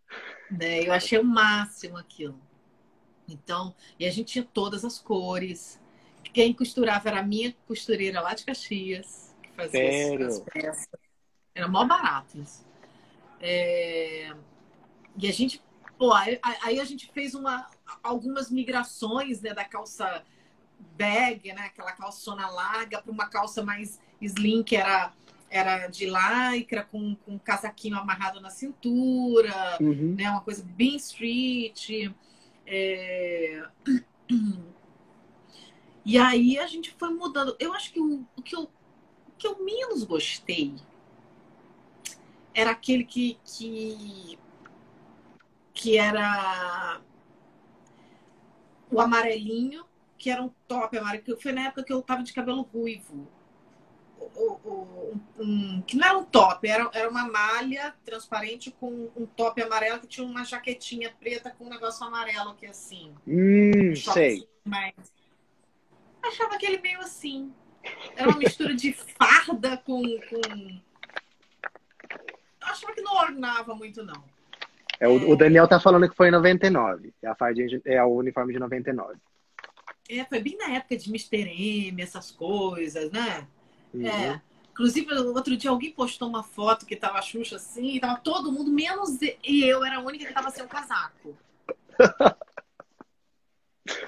[0.51, 0.87] Né?
[0.87, 2.41] Eu achei o máximo aquilo.
[3.33, 5.81] Então, e a gente tinha todas as cores.
[6.33, 10.27] Quem costurava era a minha costureira lá de Caxias, que fazia Sério?
[10.27, 10.89] as peças.
[11.55, 12.65] Era mó barato isso.
[13.41, 14.33] É...
[15.17, 15.63] E a gente,
[15.99, 16.39] pô, aí,
[16.81, 17.69] a gente fez uma,
[18.03, 20.25] algumas migrações né, da calça
[20.97, 25.13] bag, né, aquela calçona larga, para uma calça mais slim, que era,
[25.51, 30.15] era de lycra, com, com um casaquinho amarrado na cintura, uhum.
[30.17, 32.11] né, uma coisa bem street.
[32.71, 33.65] É...
[36.05, 37.57] E aí a gente foi mudando.
[37.59, 40.75] Eu acho que o, que, eu, o que eu menos gostei
[42.55, 44.39] era aquele que, que,
[45.75, 47.01] que era
[48.91, 49.85] o amarelinho,
[50.17, 51.41] que era um top amarelo.
[51.41, 53.29] Foi na época que eu tava de cabelo ruivo.
[54.21, 59.63] O, um, que não era um top, era, era uma malha transparente com um top
[59.63, 63.15] amarelo que tinha uma jaquetinha preta com um negócio amarelo aqui assim.
[63.27, 64.47] Hum, sei.
[64.63, 64.95] Mas
[66.23, 67.53] achava aquele meio assim.
[68.15, 70.81] Era uma mistura de farda com, com
[72.61, 74.23] achava que não ornava muito, não.
[74.99, 77.13] É, o, o Daniel tá falando que foi em 99.
[77.23, 79.19] É a fardinha é o uniforme de 99.
[80.11, 81.49] É, foi bem na época de Mr.
[81.89, 83.47] M, essas coisas, né?
[83.93, 84.07] Uhum.
[84.07, 84.43] É.
[84.73, 88.51] Inclusive, outro dia alguém postou uma foto que tava a Xuxa assim, e tava todo
[88.51, 91.37] mundo, menos e eu, era a única que tava sem o casaco.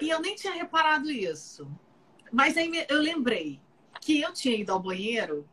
[0.00, 1.68] e eu nem tinha reparado isso.
[2.32, 3.60] Mas aí eu lembrei
[4.00, 5.46] que eu tinha ido ao banheiro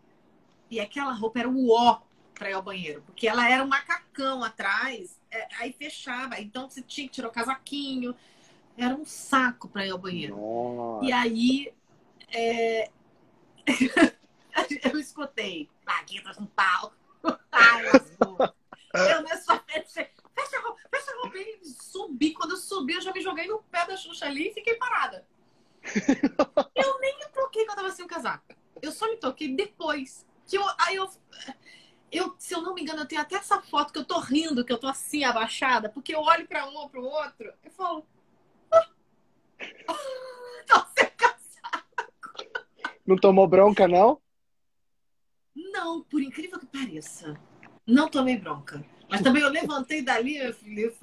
[0.71, 1.99] e aquela roupa era o ó
[2.33, 6.81] para ir ao banheiro, porque ela era um macacão atrás, é, aí fechava, então você
[6.81, 8.15] tinha que tirar o casaquinho,
[8.77, 10.37] era um saco para ir ao banheiro.
[10.37, 11.05] Nossa.
[11.05, 11.73] E aí
[12.31, 12.89] é...
[14.91, 16.93] eu escutei, Paquita com pau.
[17.51, 17.85] Ai,
[19.13, 22.33] eu nessa é fecha, fecha a roupa, fecha a roupa e subi.
[22.33, 25.27] Quando eu subi, eu já me joguei no pé da Xuxa ali e fiquei parada.
[26.75, 28.55] eu nem me toquei quando eu tava sem o casaco.
[28.81, 30.25] Eu só me toquei depois.
[30.47, 31.09] Que eu, aí eu,
[32.11, 34.65] eu, se eu não me engano, eu tenho até essa foto que eu tô rindo,
[34.65, 37.69] que eu tô assim, abaixada, porque eu olho para um ou para o outro e
[37.69, 38.05] falo.
[38.71, 38.83] Ah,
[40.67, 42.69] tô sem casaco.
[43.05, 44.19] Não tomou bronca, não?
[45.71, 47.37] Não, por incrível que pareça.
[47.85, 48.83] Não tomei bronca.
[49.09, 50.93] Mas também eu levantei dali, filho,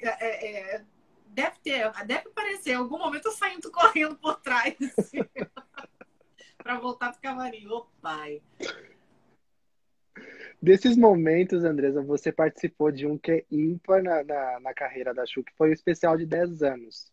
[0.00, 0.84] é, é,
[1.26, 5.18] deve ter, deve parecer, em algum momento eu saindo correndo por trás, assim,
[6.56, 7.66] para voltar pro camarim.
[7.68, 8.40] Ô, pai.
[10.62, 15.26] Desses momentos, Andresa, você participou de um que é ímpar na, na, na carreira da
[15.26, 17.12] Chu, que foi o especial de 10 anos.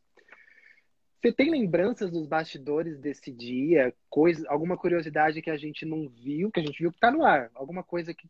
[1.21, 3.93] Você tem lembranças dos bastidores desse dia?
[4.09, 7.25] Coisa, alguma curiosidade que a gente não viu, que a gente viu que tá no
[7.25, 7.49] ar?
[7.53, 8.27] Alguma coisa que.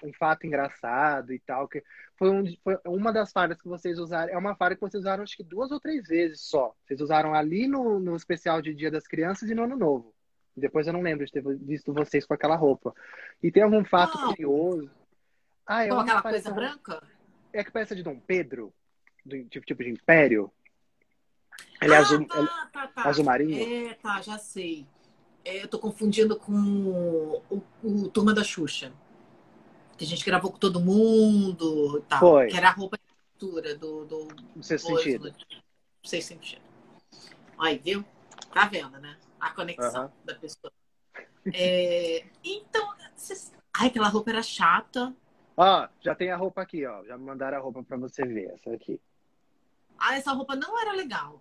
[0.00, 1.66] Um fato engraçado e tal.
[1.66, 1.82] Que
[2.16, 4.32] foi, um, foi uma das faras que vocês usaram.
[4.32, 6.72] É uma fara que vocês usaram acho que duas ou três vezes só.
[6.86, 10.14] Vocês usaram ali no, no especial de Dia das Crianças e no Ano Novo.
[10.58, 12.94] Depois eu não lembro de ter visto vocês com aquela roupa.
[13.42, 14.28] E tem algum fato não.
[14.28, 14.90] curioso.
[15.66, 17.02] Ah, é aquela coisa branca?
[17.52, 18.72] É que parece de Dom Pedro,
[19.24, 20.50] do tipo, tipo de Império.
[21.80, 23.08] Ele é ah, é azul, tá, tá, tá.
[23.08, 23.88] azul marinho?
[23.88, 24.86] É, tá, já sei.
[25.44, 28.92] É, eu tô confundindo com o, o, Turma da Xuxa.
[29.96, 32.20] Que a gente gravou com todo mundo tal.
[32.20, 32.48] Foi.
[32.48, 34.04] Que era a roupa de cultura do.
[34.04, 35.32] do no seu sentido.
[36.02, 36.62] No seu sentido.
[37.58, 38.04] Aí, viu?
[38.52, 39.16] Tá vendo, né?
[39.40, 40.10] a conexão uhum.
[40.24, 40.72] da pessoa.
[41.52, 43.52] É, então, cês...
[43.72, 45.14] ai, aquela roupa era chata.
[45.56, 47.04] Ó, já tem a roupa aqui, ó.
[47.04, 49.00] Já me mandaram a roupa para você ver, essa aqui.
[49.98, 51.40] Ah, essa roupa não era legal.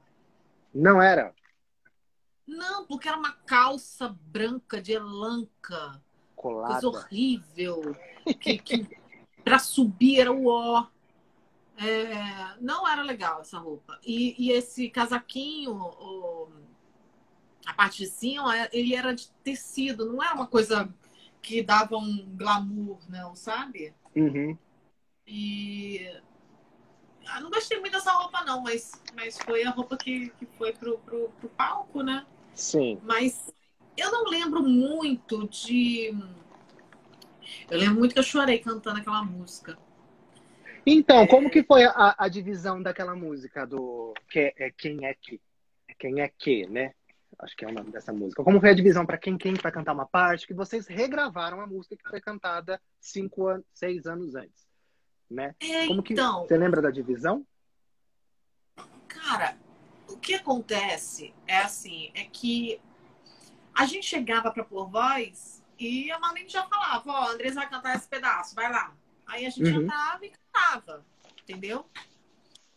[0.74, 1.34] Não era?
[2.46, 6.02] Não, porque era uma calça branca de elanca.
[6.36, 6.74] Colada.
[6.74, 7.96] Coisa horrível.
[8.40, 8.98] que, que
[9.44, 10.88] para subir era o ó.
[11.80, 14.00] É, não era legal essa roupa.
[14.04, 16.50] E, e esse casaquinho, o,
[17.66, 20.92] a parte de cima, ele era de tecido, não era uma coisa
[21.42, 23.94] que dava um glamour, não, sabe?
[24.16, 24.58] Uhum.
[25.26, 26.10] E
[27.30, 30.74] ah, não gostei muito dessa roupa, não, mas, mas foi a roupa que, que foi
[30.74, 32.26] pro, pro, pro palco, né?
[32.54, 33.00] Sim.
[33.04, 33.54] Mas
[33.96, 36.16] eu não lembro muito de.
[37.70, 39.78] Eu lembro muito que eu chorei cantando aquela música.
[40.86, 41.28] Então, é...
[41.28, 45.42] como que foi a, a divisão daquela música do que é quem é que?
[46.00, 46.94] Quem é que, né?
[47.40, 48.44] acho que é o nome dessa música.
[48.44, 50.48] Como foi a divisão para quem quem vai cantar uma parte?
[50.48, 54.67] Que vocês regravaram a música que foi cantada cinco anos, seis anos antes,
[55.30, 55.56] né?
[55.60, 57.46] É, Como que então, você lembra da divisão?
[59.08, 59.58] Cara,
[60.28, 62.82] que acontece é assim, é que
[63.74, 67.70] a gente chegava para pôr voz e a Marlene já falava, ó, oh, Andrés vai
[67.70, 68.94] cantar esse pedaço, vai lá.
[69.26, 69.84] Aí a gente uhum.
[69.84, 71.06] entrava e cantava,
[71.42, 71.86] entendeu?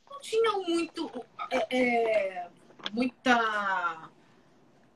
[0.09, 1.11] Não tinha muito,
[1.51, 2.51] é, é,
[2.93, 4.09] muita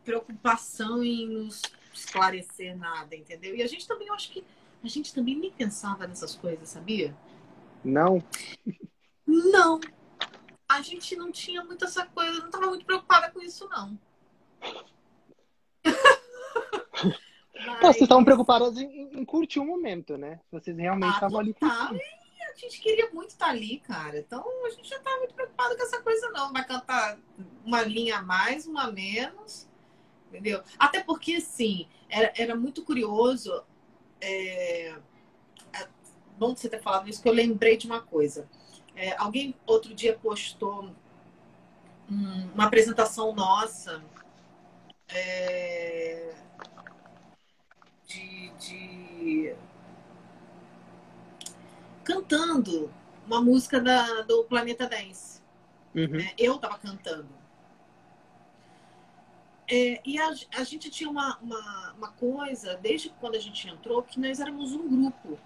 [0.05, 1.61] preocupação em nos
[1.93, 3.57] esclarecer nada, entendeu?
[3.57, 4.45] E a gente também, eu acho que
[4.83, 7.13] a gente também nem pensava nessas coisas, sabia?
[7.85, 8.23] Não.
[9.27, 9.81] Não.
[10.69, 13.99] A gente não tinha muito essa coisa, não estava muito preocupada com isso, não.
[14.61, 14.85] Mas...
[17.81, 20.41] Pô, vocês estavam preocupados em, em, curtir o momento, né?
[20.51, 22.01] Vocês realmente ah, estavam ali curtindo.
[22.53, 24.19] a gente queria muito estar ali, cara.
[24.19, 26.53] Então a gente já estava muito preocupado com essa coisa, não.
[26.53, 27.19] Vai cantar
[27.65, 29.69] uma linha a mais, uma a menos.
[30.29, 30.63] Entendeu?
[30.79, 33.65] Até porque, assim, era, era muito curioso.
[34.21, 34.99] É...
[36.35, 38.49] é bom você ter falado isso, que eu lembrei de uma coisa.
[38.97, 40.91] É, alguém outro dia postou
[42.11, 44.03] um, uma apresentação nossa.
[45.09, 46.35] É
[48.07, 49.55] de, de
[52.05, 52.93] cantando
[53.27, 55.43] uma música da, do Planeta Dance.
[55.95, 56.09] Uhum.
[56.09, 56.33] Né?
[56.37, 57.29] Eu estava cantando.
[59.67, 64.03] É, e a, a, gente tinha uma, uma, uma, coisa, desde quando a gente entrou,
[64.03, 65.39] que nós éramos um grupo.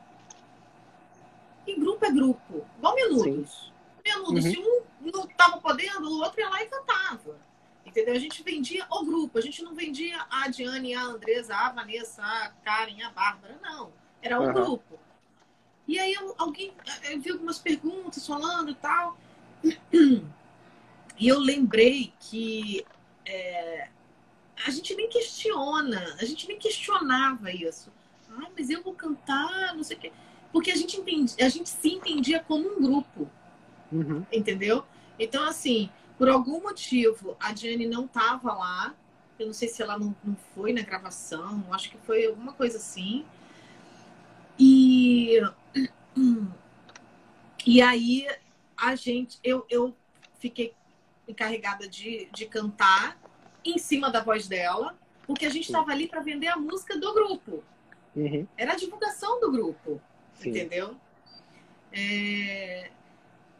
[1.69, 3.71] E grupo é grupo, igual menudos.
[4.03, 4.51] Menudos, uhum.
[4.51, 7.39] se um não estava podendo, o outro ia lá e cantava.
[7.85, 8.15] Entendeu?
[8.15, 12.23] A gente vendia o grupo, a gente não vendia a Diane, a Andresa, a Vanessa,
[12.23, 13.93] a Karen, a Bárbara, não.
[14.23, 14.53] Era o uhum.
[14.55, 14.99] grupo.
[15.87, 16.73] E aí eu, alguém
[17.05, 19.19] eu vi algumas perguntas falando e tal.
[21.21, 22.87] E eu lembrei que
[23.27, 23.89] é,
[24.65, 27.93] a gente nem questiona, a gente nem questionava isso.
[28.31, 30.13] Ah, mas eu vou cantar, não sei o quê.
[30.53, 33.29] Porque a gente, entendi, a gente se entendia como um grupo.
[33.93, 34.25] Uhum.
[34.33, 34.85] Entendeu?
[35.19, 38.95] Então, assim, por algum motivo, a Diane não estava lá.
[39.39, 42.77] Eu não sei se ela não, não foi na gravação, acho que foi alguma coisa
[42.77, 43.25] assim.
[44.59, 45.41] E,
[47.65, 48.27] e aí
[48.77, 49.95] a gente, eu, eu
[50.41, 50.75] fiquei
[51.29, 53.17] encarregada de, de cantar
[53.65, 57.15] em cima da voz dela, porque a gente estava ali para vender a música do
[57.15, 57.63] grupo.
[58.17, 58.47] Uhum.
[58.57, 60.01] Era a divulgação do grupo,
[60.39, 60.51] Sim.
[60.51, 60.97] entendeu?
[61.93, 62.91] É...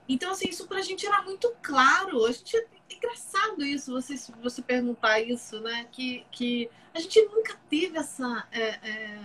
[0.09, 2.25] Então, assim, isso pra gente era muito claro.
[2.25, 5.87] A gente, é engraçado isso, você, você perguntar isso, né?
[5.93, 9.21] Que, que a gente nunca teve essa, é, é,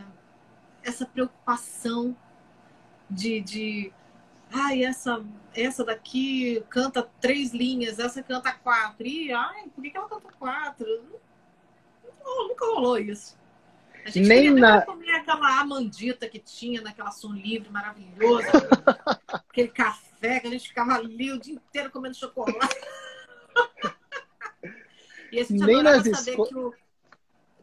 [0.84, 2.16] essa preocupação
[3.10, 3.94] de, de
[4.52, 5.24] ai, essa,
[5.56, 9.08] essa daqui canta três linhas, essa canta quatro.
[9.08, 11.22] E, ai, por que, que ela canta quatro?
[12.26, 13.38] Nunca rolou isso.
[14.06, 14.82] A gente Nem na...
[14.82, 18.50] comer aquela amandita que tinha naquela som livre maravilhosa.
[19.50, 22.76] aquele café que a gente ficava ali o dia inteiro comendo chocolate.
[25.32, 26.46] e a gente Nem nas esco...
[26.48, 26.74] que o,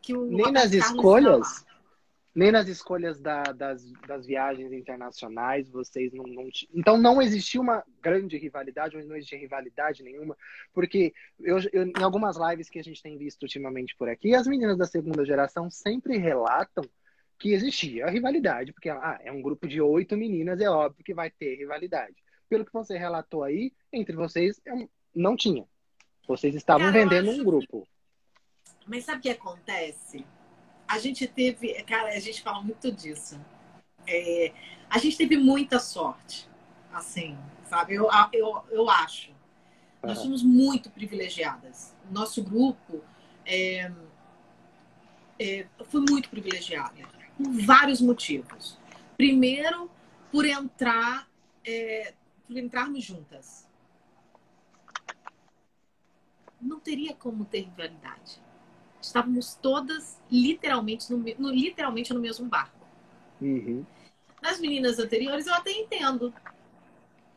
[0.00, 1.64] que o Nem nas escolhas
[2.35, 7.85] nem nas escolhas da, das, das viagens internacionais vocês não, não, então não existia uma
[8.01, 10.37] grande rivalidade ou não existia rivalidade nenhuma
[10.73, 14.47] porque eu, eu, em algumas lives que a gente tem visto ultimamente por aqui as
[14.47, 16.85] meninas da segunda geração sempre relatam
[17.40, 21.14] que existia a rivalidade porque ah, é um grupo de oito meninas é óbvio que
[21.14, 22.14] vai ter rivalidade.
[22.49, 24.61] Pelo que você relatou aí entre vocês
[25.14, 25.64] não tinha.
[26.29, 27.88] Vocês estavam Cara, vendendo um grupo.
[28.87, 30.25] Mas sabe o que acontece
[30.90, 33.40] a gente teve, cara, a gente fala muito disso.
[34.09, 34.53] É,
[34.90, 36.48] a gente teve muita sorte,
[36.92, 37.94] assim, sabe?
[37.94, 39.31] Eu, eu, eu acho.
[40.03, 41.94] Nós somos muito privilegiadas.
[42.11, 43.05] Nosso grupo
[43.46, 43.92] é,
[45.38, 46.96] é, foi muito privilegiado
[47.37, 48.76] por vários motivos.
[49.16, 49.88] Primeiro,
[50.33, 51.29] por entrar,
[51.64, 52.14] é,
[52.48, 53.68] por entrarmos juntas.
[56.61, 58.42] Não teria como ter rivalidade
[59.00, 62.86] estávamos todas literalmente no, no literalmente no mesmo barco.
[63.40, 63.84] Uhum.
[64.42, 66.34] Nas meninas anteriores eu até entendo.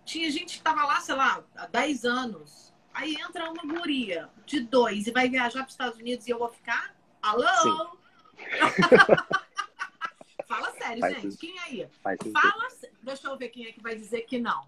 [0.06, 2.74] Tinha gente que estava lá, sei lá, há 10 anos.
[2.94, 6.38] Aí entra uma guria de dois e vai viajar para os Estados Unidos e eu
[6.38, 6.94] vou ficar?
[7.22, 7.98] Alô?
[10.46, 11.28] Fala sério, Faz gente.
[11.30, 11.40] Isso.
[11.40, 11.88] Quem aí?
[12.02, 12.68] Fala
[13.02, 14.68] Deixa eu ver quem é que vai dizer que não.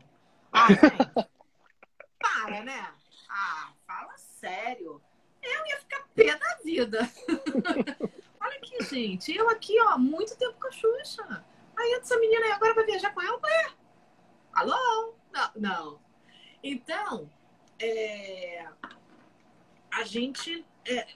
[0.51, 0.81] Ah, gente.
[2.17, 2.89] Para, né?
[3.29, 4.99] Ah, fala sério
[5.45, 5.79] eu ia
[6.15, 6.99] pé da vida.
[8.39, 9.35] Olha aqui, gente.
[9.35, 11.45] Eu aqui, ó, muito tempo com a Xuxa.
[11.77, 13.39] Aí essa menina aí agora vai viajar com ela?
[13.43, 13.73] Ué?
[14.53, 15.13] Alô?
[15.31, 15.51] Não.
[15.55, 15.99] não.
[16.63, 17.29] Então,
[17.77, 18.65] é,
[19.91, 21.07] a gente é,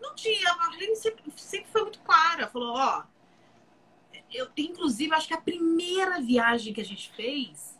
[0.00, 0.50] não tinha.
[0.52, 2.48] A Marlene sempre, sempre foi muito clara.
[2.48, 3.04] Falou, ó.
[4.32, 7.78] Eu, inclusive, acho que a primeira viagem que a gente fez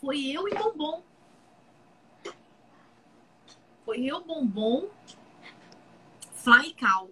[0.00, 1.02] foi eu e Bombom
[3.84, 4.88] Foi eu, Bombom,
[6.34, 7.10] Fly e Cal.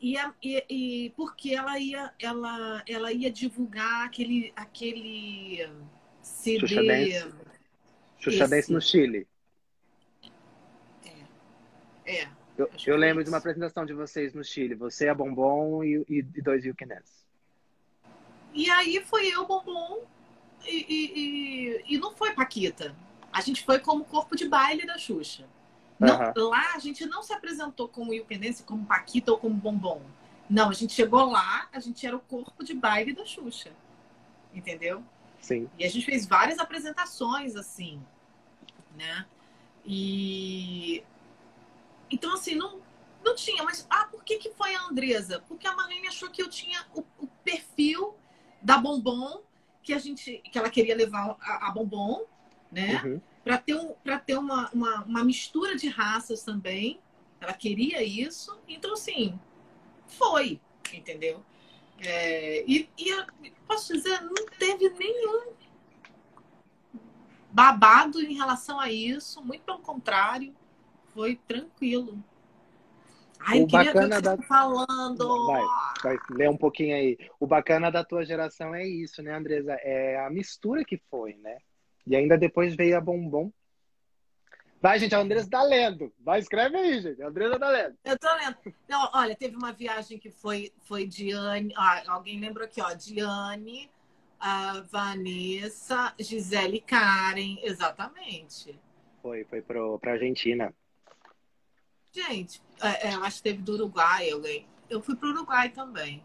[0.00, 5.68] E, e, e, porque ela ia, ela, ela ia divulgar aquele, aquele
[6.22, 6.60] CD.
[6.60, 7.34] Xuxa Dance,
[8.20, 9.26] Xuxa Dance no Chile.
[12.06, 12.22] É.
[12.22, 14.74] é eu, eu lembro de uma apresentação de vocês no Chile.
[14.74, 17.26] Você, a Bombom e, e, e dois Yukinets.
[18.52, 20.04] E aí foi eu, Bombom,
[20.66, 22.94] e, e, e, não foi Paquita.
[23.38, 25.48] A gente foi como corpo de baile da Xuxa.
[25.98, 30.02] Não, Lá a gente não se apresentou como Yukenense, como Paquita ou como Bombom.
[30.50, 33.70] Não, a gente chegou lá, a gente era o corpo de baile da Xuxa.
[34.52, 35.04] Entendeu?
[35.40, 35.70] Sim.
[35.78, 38.02] E a gente fez várias apresentações assim,
[38.96, 39.24] né?
[39.84, 41.04] E
[42.10, 42.80] então assim, não
[43.24, 45.44] não tinha, mas ah, por que que foi a Andresa?
[45.46, 48.16] Porque a Marlene achou que eu tinha o, o perfil
[48.60, 49.42] da Bombom
[49.82, 52.24] que a gente que ela queria levar a, a Bombom,
[52.70, 53.02] né?
[53.04, 53.94] Uhum para ter, um,
[54.26, 57.00] ter uma, uma, uma, mistura de raças também.
[57.40, 58.58] Ela queria isso.
[58.68, 59.40] Então, assim,
[60.06, 60.60] foi,
[60.92, 61.42] entendeu?
[61.98, 65.52] É, e, e posso dizer, não teve nenhum
[67.50, 69.42] babado em relação a isso.
[69.42, 70.54] Muito pelo contrário,
[71.14, 72.22] foi tranquilo.
[73.40, 75.46] Ai, o bacana da falando.
[75.46, 75.62] Vai,
[76.02, 77.16] vai ler um pouquinho aí.
[77.40, 79.72] O bacana da tua geração é isso, né, Andresa?
[79.80, 81.56] É a mistura que foi, né?
[82.08, 83.52] E ainda depois veio a Bombom.
[84.80, 86.10] Vai, gente, a Andressa tá lendo.
[86.20, 87.20] Vai, escreve aí, gente.
[87.20, 87.98] A Andressa tá lendo.
[88.02, 88.56] Eu tô lendo.
[88.88, 91.74] Não, olha, teve uma viagem que foi, foi Diane.
[91.76, 92.94] Ah, alguém lembrou aqui, ó.
[92.94, 93.90] Diane,
[94.40, 97.58] a Vanessa, Gisele Karen.
[97.62, 98.80] Exatamente.
[99.20, 100.72] Foi, foi pro, pra Argentina.
[102.10, 104.66] Gente, é, é, acho que teve do Uruguai alguém.
[104.88, 106.22] Eu fui pro Uruguai também.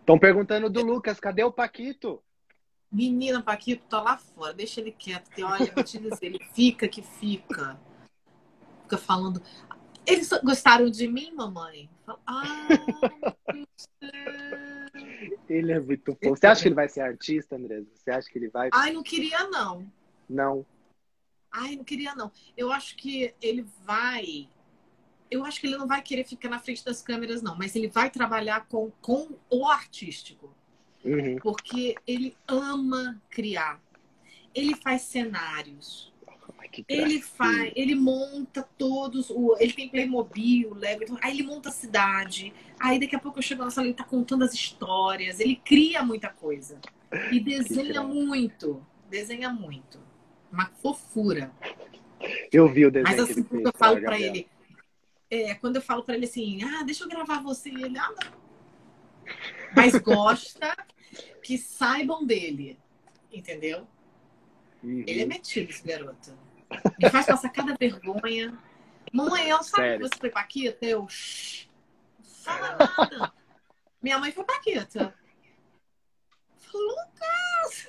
[0.00, 2.22] Estão perguntando do Lucas, cadê o Paquito?
[2.90, 6.88] Menina, Paquito tá lá fora, deixa ele quieto, que olha, vou te dizer, ele fica
[6.88, 7.78] que fica.
[8.82, 9.42] Fica falando.
[10.06, 11.90] Eles gostaram de mim, mamãe?
[12.26, 12.66] Ah,
[15.48, 16.30] ele é muito bom.
[16.30, 17.82] Você acha que ele vai ser artista, André?
[17.94, 18.70] Você acha que ele vai?
[18.72, 19.86] Ai, não queria, não.
[20.26, 20.64] Não.
[21.50, 22.32] Ai, não queria, não.
[22.56, 24.48] Eu acho que ele vai.
[25.30, 27.88] Eu acho que ele não vai querer ficar na frente das câmeras, não, mas ele
[27.88, 30.56] vai trabalhar com, com o artístico.
[31.04, 31.36] Uhum.
[31.42, 33.80] Porque ele ama criar.
[34.54, 36.12] Ele faz cenários.
[36.88, 41.72] ele faz, ele monta todos, o, ele tem Playmobil, Lego, então, aí ele monta a
[41.72, 42.52] cidade.
[42.80, 46.02] Aí daqui a pouco eu chego na sala, ele tá contando as histórias, ele cria
[46.02, 46.78] muita coisa.
[47.32, 49.98] E desenha muito, desenha muito.
[50.50, 51.52] Uma fofura.
[52.52, 53.16] Eu vi o desenho.
[53.16, 54.48] Mas assim, quando eu falo para ele,
[55.30, 58.48] é, quando eu falo para ele assim, ah, deixa eu gravar você, ele, ah, não
[59.74, 60.76] mas gosta
[61.42, 62.78] que saibam dele.
[63.32, 63.86] Entendeu?
[64.82, 65.04] Uhum.
[65.06, 66.38] Ele é metido, esse garoto.
[66.98, 68.56] Ele faz passar cada vergonha.
[69.12, 69.98] Mamãe, eu sabe Sério?
[69.98, 70.84] que você foi Paquita?
[70.84, 71.08] Eu.
[71.08, 71.68] Shh,
[72.22, 73.32] fala nada.
[74.02, 75.14] Minha mãe foi Paquita.
[76.72, 77.88] Lucas!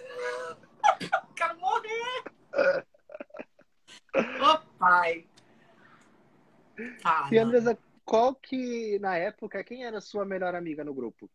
[1.36, 2.24] Quero morrer!
[4.16, 5.28] Ô, pai!
[7.02, 7.34] Fala.
[7.34, 11.30] E Andresa, qual que, na época, quem era sua melhor amiga no grupo?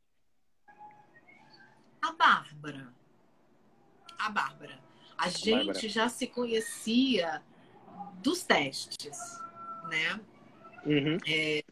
[2.04, 2.92] A Bárbara.
[4.18, 4.78] A Bárbara.
[5.16, 5.88] A, gente Bárbara.
[5.88, 7.42] já se conhecia
[8.22, 9.16] dos testes,
[9.88, 10.20] né?
[10.84, 11.16] Uhum.
[11.26, 11.64] É,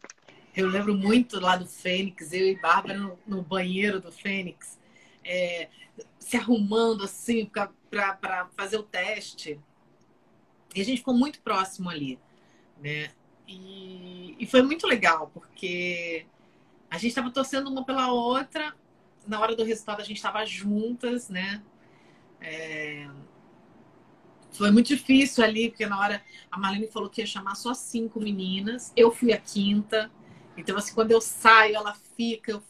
[0.55, 4.79] eu lembro muito lá do Fênix, eu e Bárbara no, no banheiro do Fênix,
[5.23, 5.69] é,
[6.17, 9.59] se arrumando assim para fazer o teste.
[10.73, 12.19] E a gente ficou muito próximo ali,
[12.81, 13.11] né?
[13.47, 16.25] E, e foi muito legal, porque
[16.89, 18.75] a gente estava torcendo uma pela outra.
[19.25, 21.63] Na hora do resultado, a gente estava juntas, né?
[22.41, 23.09] É...
[24.51, 28.19] Foi muito difícil ali, porque na hora a Marlene falou que ia chamar só cinco
[28.19, 28.93] meninas.
[28.95, 30.11] Eu fui a quinta.
[30.55, 32.51] Então, assim, quando eu saio, ela fica.
[32.51, 32.63] Eu,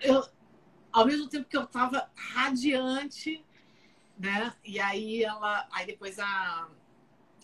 [0.00, 0.24] eu
[0.92, 3.44] ao mesmo tempo que eu tava radiante,
[4.16, 4.52] né?
[4.64, 5.66] E aí ela.
[5.72, 6.68] Aí depois a,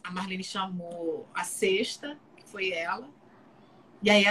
[0.04, 3.08] a Marlene chamou a sexta, que foi ela.
[4.00, 4.24] E aí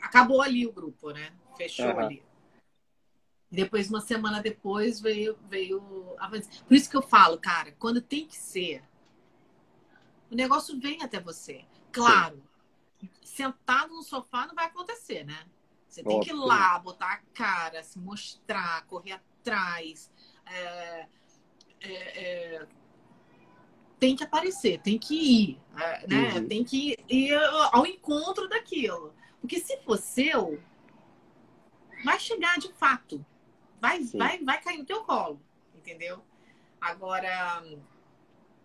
[0.00, 1.30] acabou ali o grupo, né?
[1.56, 2.00] Fechou uhum.
[2.00, 2.23] ali.
[3.54, 5.82] Depois, uma semana depois, veio, veio
[6.18, 8.82] a Por isso que eu falo, cara, quando tem que ser,
[10.30, 11.64] o negócio vem até você.
[11.92, 12.42] Claro,
[13.00, 13.08] Sim.
[13.22, 15.46] sentado no sofá não vai acontecer, né?
[15.88, 20.10] Você tem que ir lá, botar a cara, se mostrar, correr atrás.
[20.44, 21.06] É,
[21.80, 22.66] é, é,
[24.00, 26.34] tem que aparecer, tem que ir, é, né?
[26.34, 26.48] Uhum.
[26.48, 27.34] Tem que ir
[27.70, 29.14] ao encontro daquilo.
[29.40, 30.60] Porque se for seu,
[32.04, 33.24] vai chegar de fato.
[33.84, 35.38] Vai, vai, vai cair no teu colo,
[35.74, 36.24] entendeu?
[36.80, 37.62] Agora,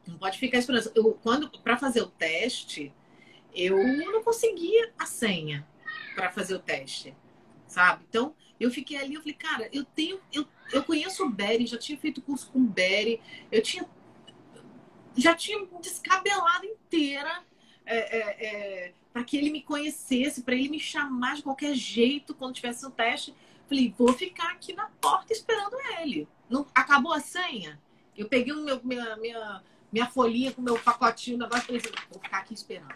[0.07, 0.89] Não pode ficar esperando.
[0.95, 2.93] Eu, quando para fazer o teste,
[3.53, 3.77] eu
[4.13, 5.67] não conseguia a senha
[6.15, 7.13] para fazer o teste,
[7.67, 8.05] sabe?
[8.07, 11.77] Então, eu fiquei ali, eu falei, cara, eu tenho, eu, eu conheço o Berry, já
[11.77, 13.85] tinha feito curso com o Berry, eu tinha,
[15.17, 17.43] já tinha descabelado inteira
[17.85, 22.33] é, é, é, para que ele me conhecesse, para ele me chamar de qualquer jeito
[22.33, 23.35] quando tivesse o teste.
[23.69, 26.27] Falei, vou ficar aqui na porta esperando ele.
[26.49, 27.79] Não, acabou a senha?
[28.17, 31.81] Eu peguei o meu, minha, minha, minha folhinha com o meu pacotinho, o negócio, falei,
[32.09, 32.95] vou ficar aqui esperando.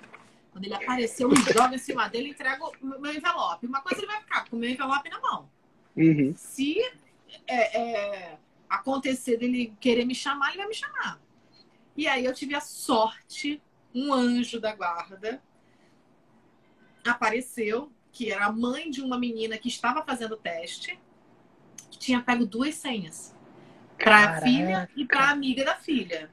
[0.51, 3.67] Quando ele apareceu, eu jogo em cima dele e entrego o meu envelope.
[3.67, 5.49] Uma coisa ele vai ficar com o meu envelope na mão.
[5.95, 6.33] Uhum.
[6.35, 6.79] Se
[7.47, 11.19] é, é, acontecer dele querer me chamar, ele vai me chamar.
[11.95, 13.61] E aí eu tive a sorte,
[13.93, 15.41] um anjo da guarda
[17.11, 20.97] apareceu, que era a mãe de uma menina que estava fazendo teste,
[21.89, 23.35] que tinha pego duas senhas
[23.97, 26.31] para a filha e para a amiga da filha,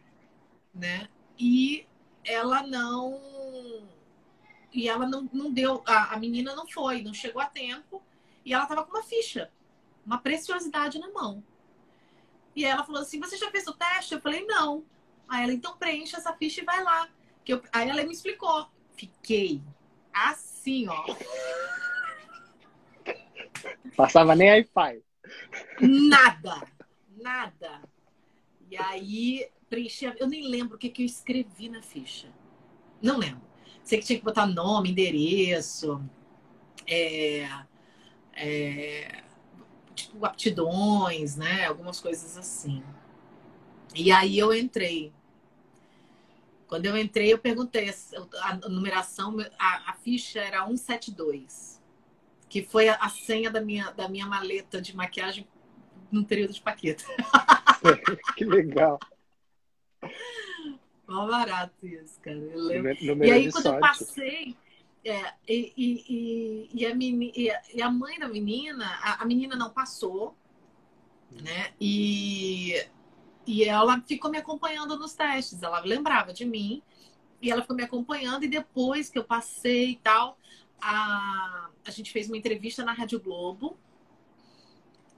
[0.74, 1.08] né?
[1.38, 1.86] E
[2.22, 3.18] ela não
[4.72, 8.00] e ela não, não deu, a, a menina não foi, não chegou a tempo,
[8.44, 9.50] e ela tava com uma ficha,
[10.06, 11.42] uma preciosidade na mão.
[12.54, 14.14] E ela falou assim: Você já fez o teste?
[14.14, 14.84] Eu falei: Não.
[15.28, 17.08] Aí ela, então preenche essa ficha e vai lá.
[17.44, 17.62] Que eu...
[17.72, 18.68] Aí ela me explicou.
[18.96, 19.62] Fiquei
[20.12, 21.04] assim, ó.
[23.96, 25.02] Passava nem Wi-Fi.
[25.80, 26.62] Nada,
[27.16, 27.82] nada.
[28.70, 30.12] E aí preenchi.
[30.18, 32.28] Eu nem lembro o que, que eu escrevi na ficha.
[33.00, 33.42] Não lembro.
[33.82, 36.02] Sei que tinha que botar nome, endereço,
[36.86, 37.48] é,
[38.34, 39.22] é,
[39.94, 41.66] tipo, aptidões, né?
[41.66, 42.82] Algumas coisas assim.
[43.94, 45.12] E aí eu entrei.
[46.66, 47.92] Quando eu entrei, eu perguntei
[48.42, 51.79] a, numeração, a, a, ficha era 172,
[52.50, 55.46] que foi a, a, senha da minha, da minha maleta de maquiagem
[56.10, 57.04] no período de Paqueta.
[58.36, 58.98] que legal.
[61.06, 62.36] Mal barato isso, cara.
[62.36, 63.24] Eu lembro.
[63.24, 63.76] e aí, quando sorte.
[63.76, 64.56] eu passei,
[65.04, 69.70] é, e, e, e, a meni, e, a mãe da menina, a, a, menina não
[69.70, 70.36] passou,
[71.30, 71.72] né?
[71.80, 72.84] E,
[73.46, 75.62] e ela ficou me acompanhando nos testes.
[75.62, 76.82] Ela lembrava de mim
[77.40, 78.44] e ela ficou me acompanhando.
[78.44, 80.36] E depois que eu passei e tal,
[80.82, 83.78] a, a gente fez uma entrevista na Rádio Globo.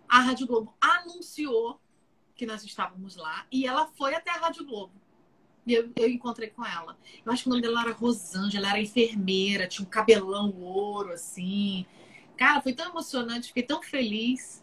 [0.09, 1.81] A Rádio Globo anunciou
[2.35, 4.93] que nós estávamos lá e ela foi até a Rádio Globo.
[5.67, 6.99] E eu, eu encontrei com ela.
[7.25, 11.13] Eu acho que o nome dela era Rosângela, ela era enfermeira, tinha um cabelão ouro,
[11.13, 11.87] assim.
[12.37, 14.63] Cara, foi tão emocionante, fiquei tão feliz.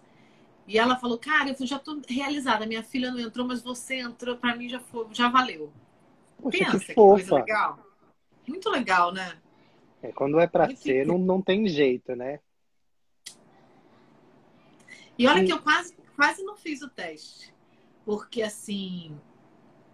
[0.67, 2.65] E ela falou, cara, eu já tô realizada.
[2.65, 5.71] Minha filha não entrou, mas você entrou, para mim já foi, já valeu.
[6.41, 7.79] Poxa, Pensa que, que coisa legal.
[8.47, 9.37] Muito legal, né?
[10.01, 12.39] É, quando é para ser, não, não tem jeito, né?
[15.17, 17.53] E olha que eu quase, quase não fiz o teste.
[18.05, 19.19] Porque, assim,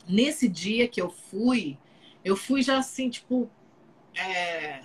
[0.08, 1.78] nesse dia que eu fui,
[2.24, 3.50] eu fui já assim, tipo.
[4.16, 4.84] É...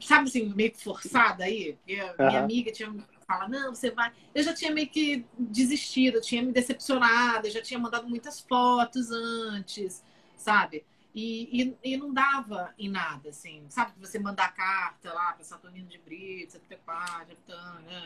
[0.00, 1.74] Sabe assim, meio que forçada aí?
[1.74, 2.26] Porque uhum.
[2.26, 2.94] minha amiga tinha
[3.28, 4.10] fala, não, você vai.
[4.34, 9.10] Eu já tinha meio que desistido, tinha me decepcionado, eu já tinha mandado muitas fotos
[9.10, 10.02] antes,
[10.34, 10.84] sabe?
[11.14, 13.64] E, e, e, não dava em nada, assim.
[13.70, 17.36] Sabe que você mandar carta lá para Saturnino de Brito, Satepá, de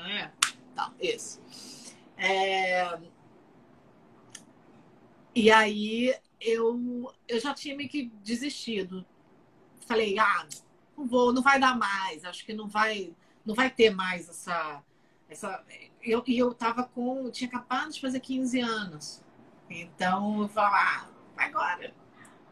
[0.08, 0.30] é,
[0.74, 1.42] tá, isso.
[2.16, 2.98] É,
[5.34, 9.04] e aí eu, eu já tinha meio que desistido.
[9.86, 10.46] Falei, ah,
[10.96, 14.82] não vou, não vai dar mais, acho que não vai, não vai ter mais essa.
[15.28, 15.64] essa...
[16.02, 17.30] Eu, e eu tava com.
[17.30, 19.22] tinha acabado de fazer 15 anos.
[19.68, 22.01] Então eu falei, ah, agora.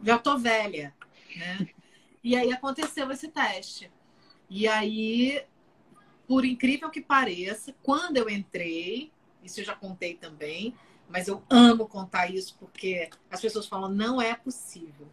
[0.02, 0.94] Já tô velha,
[1.36, 1.68] né?
[2.22, 3.90] E aí aconteceu esse teste.
[4.48, 5.44] E aí,
[6.26, 9.10] por incrível que pareça, quando eu entrei,
[9.42, 10.74] isso eu já contei também,
[11.08, 15.08] mas eu amo contar isso porque as pessoas falam, não é possível.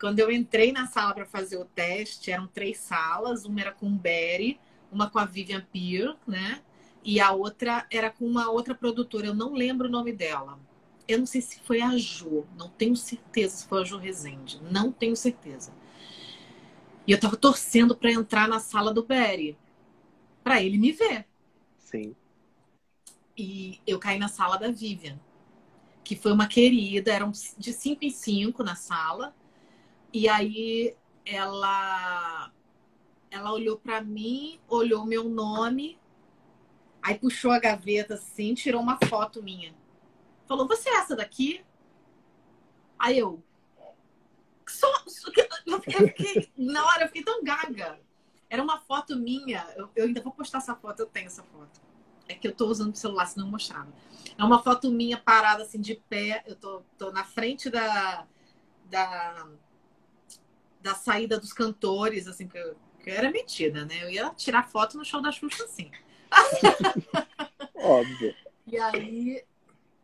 [0.00, 3.86] Quando eu entrei na sala para fazer o teste, eram três salas, uma era com
[3.86, 4.58] o Berry,
[4.90, 6.60] uma com a Vivian Peer, né?
[7.04, 10.58] E a outra era com uma outra produtora, eu não lembro o nome dela.
[11.12, 14.60] Eu não sei se foi a Jo, não tenho certeza se foi a Jo Rezende,
[14.70, 15.72] não tenho certeza.
[17.06, 19.58] E eu tava torcendo para entrar na sala do Berry,
[20.42, 21.26] para ele me ver.
[21.78, 22.14] Sim.
[23.36, 25.18] E eu caí na sala da Vivian,
[26.04, 29.34] que foi uma querida, eram de cinco em cinco na sala.
[30.12, 30.94] E aí
[31.26, 32.50] ela
[33.30, 35.98] ela olhou para mim, olhou meu nome,
[37.02, 39.74] aí puxou a gaveta assim, tirou uma foto minha.
[40.52, 41.64] Falou: "Você é essa daqui?"
[42.98, 43.42] Aí eu
[44.72, 44.86] só,
[45.86, 48.00] eu fiquei, na hora eu fiquei tão gaga.
[48.48, 49.66] Era uma foto minha.
[49.76, 51.80] Eu, eu ainda vou postar essa foto, eu tenho essa foto
[52.28, 53.92] É que eu tô usando o celular, senão eu mostrava.
[54.36, 56.42] É uma foto minha parada assim de pé.
[56.46, 58.26] Eu tô, tô na frente da,
[58.84, 59.48] da,
[60.80, 64.04] da saída dos cantores, assim, que eu, que eu era metida, né?
[64.04, 65.90] Eu ia tirar foto no show da Xuxa assim.
[67.74, 68.34] Óbvio.
[68.66, 69.44] E aí,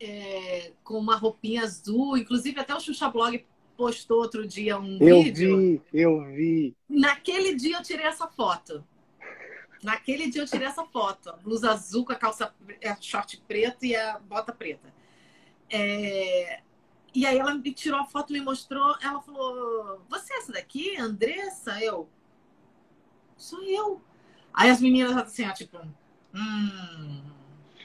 [0.01, 3.45] é, com uma roupinha azul, inclusive até o Xuxa Blog
[3.77, 5.51] postou outro dia um eu vídeo.
[5.51, 6.77] Eu vi, eu vi.
[6.89, 8.85] Naquele dia eu tirei essa foto.
[9.83, 11.33] Naquele dia eu tirei essa foto.
[11.43, 12.53] Blusa azul com a calça,
[12.85, 14.93] a short preto e a bota preta.
[15.71, 16.61] É...
[17.15, 18.97] E aí ela me tirou a foto, me mostrou.
[19.01, 21.83] Ela falou: Você é essa daqui, Andressa?
[21.83, 22.09] Eu.
[23.37, 24.01] Sou eu.
[24.53, 25.79] Aí as meninas assim, ó, tipo.
[26.35, 27.23] Hum.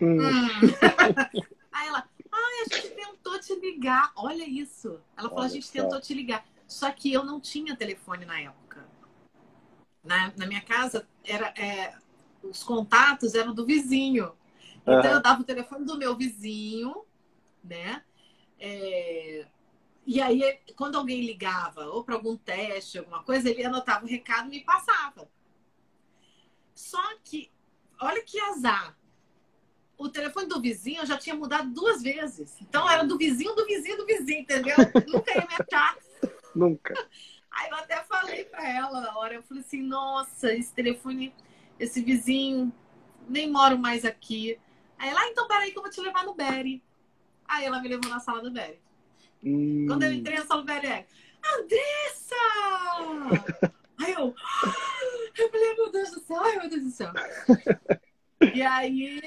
[0.02, 0.18] hum.
[1.74, 2.08] aí ela.
[2.32, 4.12] Ai, a gente tentou te ligar.
[4.16, 5.00] Olha isso.
[5.18, 5.74] Ela falou: Olha A gente só.
[5.74, 6.46] tentou te ligar.
[6.68, 8.88] Só que eu não tinha telefone na época.
[10.04, 11.96] Na, na minha casa, era, é,
[12.42, 14.34] os contatos eram do vizinho.
[14.82, 15.06] Então, uhum.
[15.06, 17.06] eu dava o telefone do meu vizinho,
[17.64, 18.04] né?
[18.60, 19.48] É...
[20.06, 24.48] E aí, quando alguém ligava, ou para algum teste, alguma coisa, ele anotava o recado
[24.48, 25.30] e me passava.
[26.76, 27.50] Só que,
[28.02, 28.98] olha que azar.
[30.04, 32.58] O telefone do vizinho eu já tinha mudado duas vezes.
[32.62, 34.76] Então, era do vizinho, do vizinho, do vizinho, entendeu?
[35.08, 35.98] Nunca ia me achar.
[36.54, 36.94] Nunca.
[37.50, 41.34] Aí eu até falei para ela na hora, eu falei assim, nossa, esse telefone,
[41.80, 42.74] esse vizinho,
[43.30, 44.60] nem moro mais aqui.
[44.98, 46.84] Aí ela, ah, então peraí que eu vou te levar no Berry.
[47.48, 48.82] Aí ela me levou na sala do Berry.
[49.42, 49.86] Hum.
[49.88, 51.06] Quando eu entrei na sala do Berry, é,
[51.58, 52.36] Andressa!
[54.00, 54.36] aí eu,
[55.38, 57.12] eu falei, meu Deus do céu, ai meu Deus do céu.
[58.54, 59.22] e aí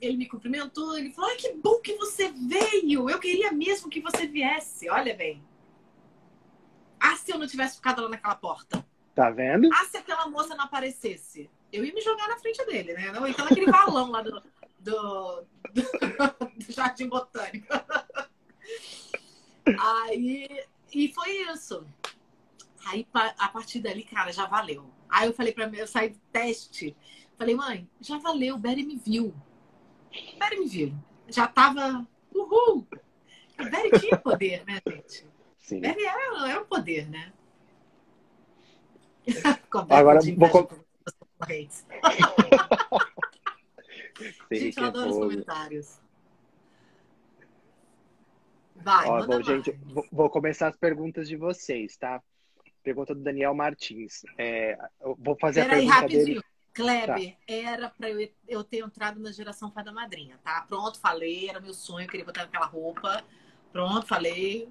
[0.00, 4.00] ele me cumprimentou, ele falou, ai que bom que você veio, eu queria mesmo que
[4.00, 5.42] você viesse, olha bem.
[6.98, 8.86] Ah, se eu não tivesse ficado lá naquela porta.
[9.14, 9.68] Tá vendo?
[9.72, 11.50] Ah, se aquela moça não aparecesse.
[11.72, 13.12] Eu ia me jogar na frente dele, né?
[13.28, 14.42] Então naquele balão lá do,
[14.78, 15.82] do, do,
[16.66, 17.66] do Jardim Botânico.
[19.78, 21.86] Aí, e foi isso.
[22.86, 23.06] Aí,
[23.38, 24.90] a partir dali, cara, já valeu.
[25.08, 26.96] Aí eu falei pra mim, eu saí do teste.
[27.36, 29.34] Falei, mãe, já valeu, o Berry me viu.
[30.10, 30.94] O Berry me viu.
[31.28, 32.86] Já tava, uhul.
[33.58, 35.26] O Berry tinha poder, né, gente?
[35.58, 35.80] Sim.
[35.80, 37.32] Berry era, era um poder, né?
[39.90, 40.68] Agora vou...
[44.52, 45.98] gente, eu adoro os comentários.
[48.76, 49.76] Vai, Ó, bom, gente,
[50.10, 52.22] vou começar as perguntas de vocês, tá?
[52.82, 54.22] Pergunta do Daniel Martins.
[54.38, 54.78] É,
[55.18, 56.24] vou fazer Pera a pergunta aí, rapidinho.
[56.24, 56.42] dele.
[56.72, 57.36] Kleber, tá.
[57.48, 60.64] era para eu, eu ter entrado na geração Fada Madrinha, tá?
[60.68, 63.24] Pronto, falei, era meu sonho, eu queria botar aquela roupa.
[63.72, 64.68] Pronto, falei.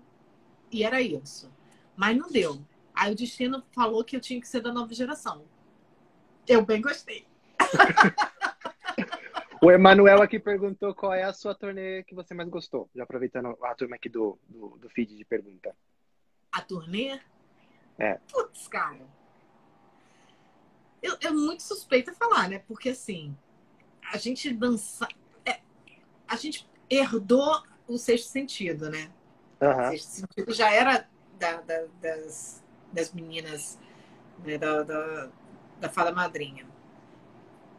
[0.71, 1.51] E era isso.
[1.95, 2.61] Mas não deu.
[2.93, 5.45] Aí o destino falou que eu tinha que ser da nova geração.
[6.47, 7.27] Eu bem gostei.
[9.61, 12.89] o Emanuel aqui perguntou qual é a sua turnê que você mais gostou.
[12.95, 15.75] Já aproveitando a turma aqui do, do, do feed de pergunta.
[16.51, 17.19] A turnê?
[17.97, 18.19] É.
[18.31, 19.18] Putz, cara.
[21.01, 22.59] Eu, é muito suspeita falar, né?
[22.67, 23.35] Porque assim,
[24.11, 25.07] a gente dança.
[25.45, 25.61] É,
[26.27, 29.11] a gente herdou o sexto sentido, né?
[29.61, 29.69] Uhum.
[29.69, 33.79] O sexto sentido já era da, da, das, das meninas
[34.43, 35.31] né, da, da,
[35.79, 36.67] da Fada Madrinha.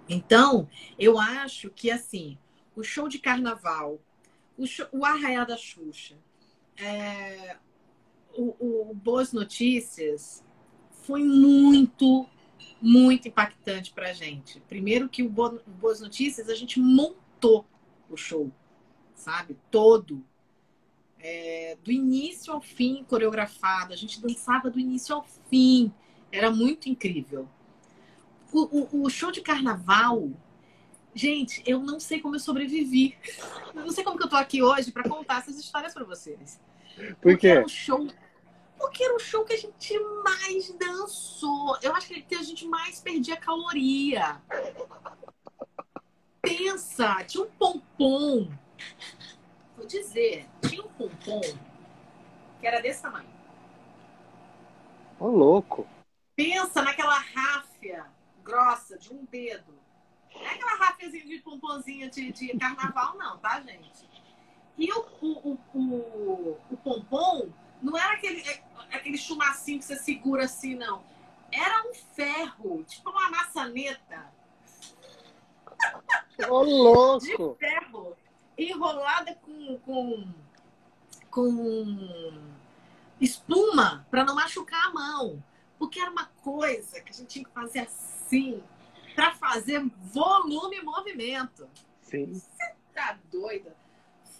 [0.08, 0.68] Então,
[0.98, 2.36] eu acho que, assim,
[2.74, 4.00] o show de carnaval,
[4.58, 6.16] o, show, o da Xuxa,
[6.76, 7.56] é,
[8.34, 10.44] o, o Boas Notícias
[10.90, 12.26] foi muito,
[12.80, 14.60] muito impactante para a gente.
[14.60, 17.64] Primeiro que o Boas Notícias, a gente montou
[18.08, 18.50] o show,
[19.14, 19.56] sabe?
[19.70, 20.24] Todo
[21.18, 23.92] é, do início ao fim coreografado.
[23.92, 25.92] A gente dançava do início ao fim.
[26.32, 27.48] Era muito incrível.
[28.52, 30.30] O, o, o show de carnaval,
[31.14, 33.16] gente, eu não sei como eu sobrevivi.
[33.72, 36.60] Eu não sei como que eu tô aqui hoje para contar essas histórias para vocês.
[37.22, 37.46] Por quê?
[37.46, 38.08] Era um show
[38.80, 41.78] porque era o show que a gente mais dançou.
[41.82, 44.40] Eu acho que a gente mais perdia caloria.
[46.42, 48.48] Pensa, tinha um pompom
[49.80, 51.40] vou dizer, tinha um pompom
[52.60, 53.28] que era desse tamanho.
[55.18, 55.88] Ô, louco!
[56.36, 58.06] Pensa naquela ráfia
[58.44, 59.78] grossa de um dedo.
[60.34, 64.08] Não é aquela ráfiazinha de pomponzinha de, de carnaval, não, tá, gente?
[64.76, 67.48] E o, o, o, o, o pompom
[67.82, 68.62] não era aquele, é,
[68.92, 71.02] aquele chumacinho que você segura assim, não.
[71.52, 74.32] Era um ferro, tipo uma maçaneta.
[76.48, 77.20] Ô, louco!
[77.20, 78.16] De ferro
[78.56, 80.28] enrolada com, com,
[81.30, 82.32] com
[83.20, 85.42] espuma para não machucar a mão.
[85.78, 88.62] Porque era uma coisa que a gente tinha que fazer assim.
[89.14, 89.82] para fazer
[90.12, 91.68] volume e movimento.
[92.02, 92.34] Sim.
[92.34, 93.74] Você tá doida?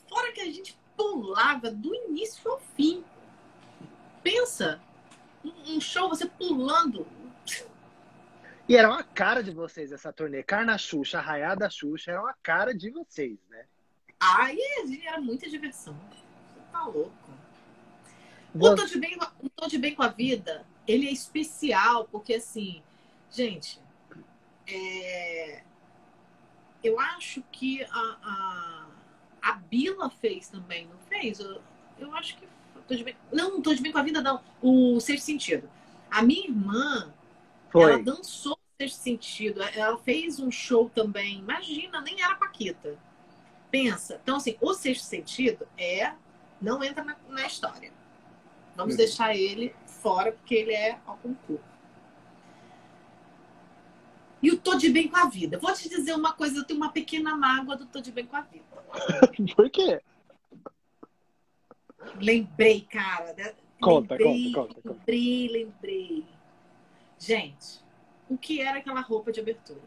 [0.09, 3.03] Fora que a gente pulava do início ao fim.
[4.23, 4.81] Pensa,
[5.45, 7.07] um show você pulando.
[8.69, 10.43] E era uma cara de vocês essa turnê.
[10.43, 13.65] Carna Xuxa, Arraiada Xuxa, era uma cara de vocês, né?
[14.21, 14.57] Ai,
[15.07, 15.99] era muita diversão.
[16.13, 17.13] Você tá louco.
[18.55, 22.35] O Tô, de bem, o Tô de Bem com a Vida, ele é especial, porque
[22.35, 22.83] assim,
[23.31, 23.81] gente,
[24.67, 25.63] é...
[26.83, 28.87] eu acho que a, a,
[29.41, 31.39] a Bila fez também, não fez?
[31.39, 31.63] Eu,
[31.99, 32.49] eu acho que.
[32.91, 33.17] Tô de bem...
[33.33, 34.41] Não, não tô de bem com a vida, não.
[34.61, 35.71] O Sexto Sentido.
[36.11, 37.15] A minha irmã,
[37.71, 37.93] Foi.
[37.93, 39.63] ela dançou Sexto Sentido.
[39.63, 41.39] Ela fez um show também.
[41.39, 42.99] Imagina, nem era Paquita.
[43.71, 44.19] Pensa.
[44.21, 46.15] Então, assim, o Sexto Sentido é.
[46.61, 47.93] Não entra na, na história.
[48.75, 48.99] Vamos uhum.
[48.99, 51.63] deixar ele fora, porque ele é ao concurso.
[54.43, 55.59] E o Tô de Bem com a Vida.
[55.59, 58.37] Vou te dizer uma coisa, eu tenho uma pequena mágoa do Tô de Bem com
[58.37, 58.65] a Vida.
[59.55, 60.01] Por quê?
[62.17, 63.33] Lembrei, cara.
[63.35, 63.55] Né?
[63.81, 64.91] Conta, lembrei, conta, conta, conta.
[64.91, 66.25] Lembrei, lembrei.
[67.19, 67.81] Gente,
[68.29, 69.81] o que era aquela roupa de abertura?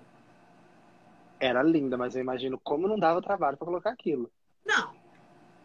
[1.39, 4.31] Era linda, mas eu imagino como não dava trabalho para colocar aquilo.
[4.65, 4.95] Não.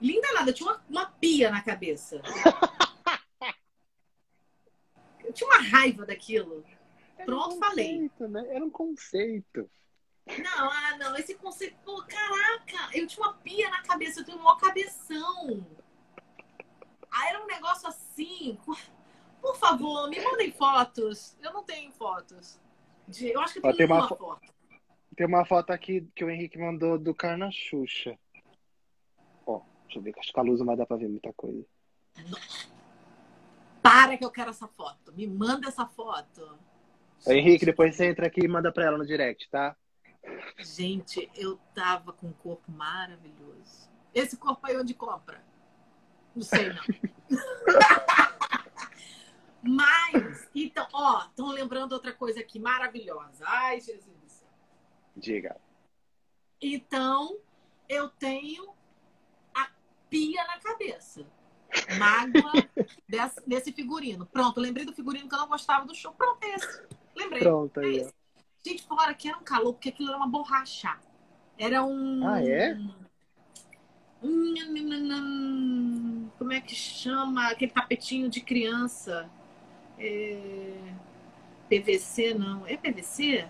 [0.01, 2.21] Linda nada, tinha uma, uma pia na cabeça.
[5.25, 6.65] eu tinha uma raiva daquilo.
[7.17, 8.11] Era Pronto, um falei.
[8.19, 8.47] Né?
[8.51, 9.69] Era um conceito.
[10.27, 11.77] Não, ah, não, esse conceito.
[11.85, 15.67] Pô, caraca, eu tinha uma pia na cabeça, eu tenho um cabeção.
[17.11, 18.59] Aí era um negócio assim.
[19.41, 21.37] Por favor, me mandem fotos.
[21.43, 22.61] Eu não tenho fotos.
[23.07, 23.31] De...
[23.31, 24.39] Eu acho que tem, tem uma, foto.
[25.17, 28.19] Tem uma foto aqui que o Henrique mandou do Carna Xuxa.
[29.47, 31.65] Ó, deixa eu ver, acho que a luz não vai dar pra ver muita coisa.
[33.83, 35.13] Para que eu quero essa foto.
[35.13, 36.59] Me manda essa foto.
[37.25, 39.77] Ô, Henrique, depois você entra aqui e manda pra ela no direct, tá?
[40.59, 43.89] Gente, eu tava com um corpo maravilhoso.
[44.15, 45.43] Esse corpo aí onde compra?
[46.35, 46.83] Não sei, não.
[49.63, 53.45] Mas, então, ó, estão lembrando outra coisa aqui maravilhosa.
[53.47, 54.49] Ai, Jesus do céu.
[55.17, 55.57] Diga.
[56.61, 57.39] Então,
[57.89, 58.73] eu tenho
[59.55, 59.69] a
[60.09, 61.27] pia na cabeça.
[61.99, 62.53] Mágoa
[63.07, 64.25] desse, desse, figurino.
[64.27, 66.13] Pronto, lembrei do figurino que eu não gostava do show.
[66.15, 66.87] Pronto, é esse.
[67.15, 67.43] Lembrei.
[67.43, 67.97] Pronto, é aí.
[67.99, 68.15] Esse.
[68.65, 70.99] Gente, fora que era um calor, porque aquilo era uma borracha.
[71.59, 72.27] Era um.
[72.27, 72.75] Ah, é?
[72.75, 73.08] Um...
[76.39, 77.49] Como é que chama?
[77.49, 79.31] Aquele tapetinho de criança.
[79.99, 80.77] É...
[81.69, 82.67] PVC, não.
[82.67, 83.49] É PVC?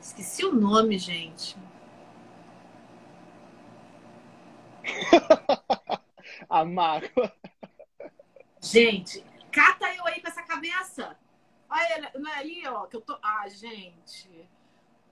[0.00, 1.56] Esqueci o nome, gente.
[6.48, 7.32] A mágoa.
[8.60, 11.16] Gente, cata eu aí com essa cabeça.
[11.68, 13.18] Olha, não é ali, ó, que eu tô.
[13.22, 14.48] Ah, gente.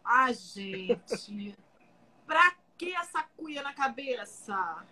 [0.05, 1.57] Ah, gente.
[2.27, 4.87] pra que essa cuia na cabeça?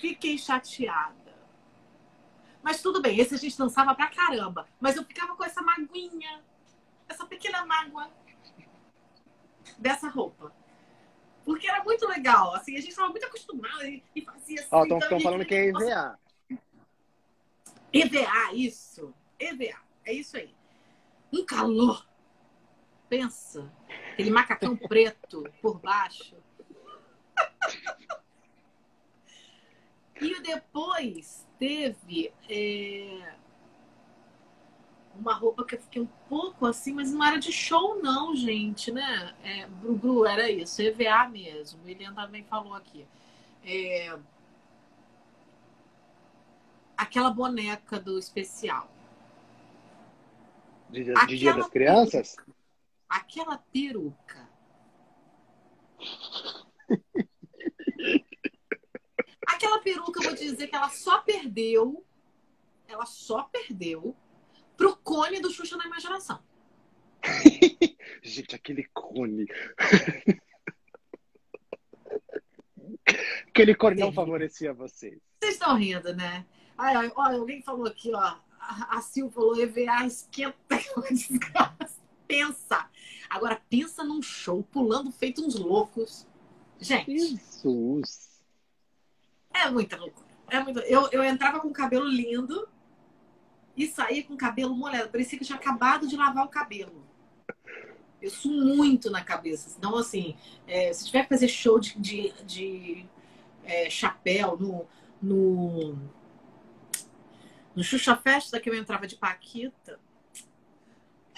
[0.00, 1.34] Fiquei chateada.
[2.62, 4.66] Mas tudo bem, esse a gente dançava pra caramba.
[4.80, 6.42] Mas eu ficava com essa maguinha,
[7.06, 8.10] essa pequena mágoa
[9.76, 10.50] dessa roupa.
[11.44, 12.54] Porque era muito legal.
[12.54, 14.68] Assim, a gente estava muito acostumado e, e fazia assim.
[14.72, 16.18] Ó, estão então, falando que é EVA.
[17.92, 19.12] EVA, isso.
[19.38, 19.78] EVA.
[20.06, 20.54] É isso aí.
[21.30, 22.08] Um calor.
[23.10, 23.70] Pensa.
[24.14, 26.36] Aquele macacão preto por baixo.
[30.20, 33.34] E depois teve é,
[35.16, 38.92] uma roupa que eu fiquei um pouco assim, mas não era de show, não, gente,
[38.92, 39.34] né?
[39.42, 41.82] É, Bru, era isso, EVA mesmo.
[41.82, 43.04] O William também falou aqui.
[43.64, 44.16] É,
[46.96, 48.88] aquela boneca do especial.
[50.88, 52.36] De, de Dia das Crianças?
[52.36, 52.53] Peruca,
[53.14, 54.48] aquela peruca.
[59.46, 62.04] aquela peruca, eu vou dizer que ela só perdeu.
[62.88, 64.16] Ela só perdeu
[64.76, 66.42] pro cone do Xuxa na imaginação.
[68.22, 69.46] Gente, aquele cone.
[73.48, 75.18] aquele cone não favorecia vocês.
[75.40, 76.44] Vocês estão rindo, né?
[76.76, 78.36] Ai, ai, olha, alguém falou aqui, ó.
[78.58, 80.76] A Sil falou EVA esquenta
[82.26, 82.88] Pensa.
[83.28, 86.26] Agora pensa num show pulando feito uns loucos.
[86.78, 87.18] Gente.
[87.18, 88.42] Jesus.
[89.52, 90.26] É muita loucura.
[90.48, 90.80] É muito...
[90.80, 92.68] eu, eu entrava com o cabelo lindo
[93.76, 95.08] e saía com o cabelo molhado.
[95.08, 97.04] Parecia que tinha acabado de lavar o cabelo.
[98.20, 99.74] Eu sou muito na cabeça.
[99.76, 103.06] Então, assim, é, se tiver que fazer show de, de, de
[103.64, 104.86] é, chapéu no,
[105.20, 105.98] no,
[107.74, 110.00] no Xuxa Festa, que eu entrava de Paquita,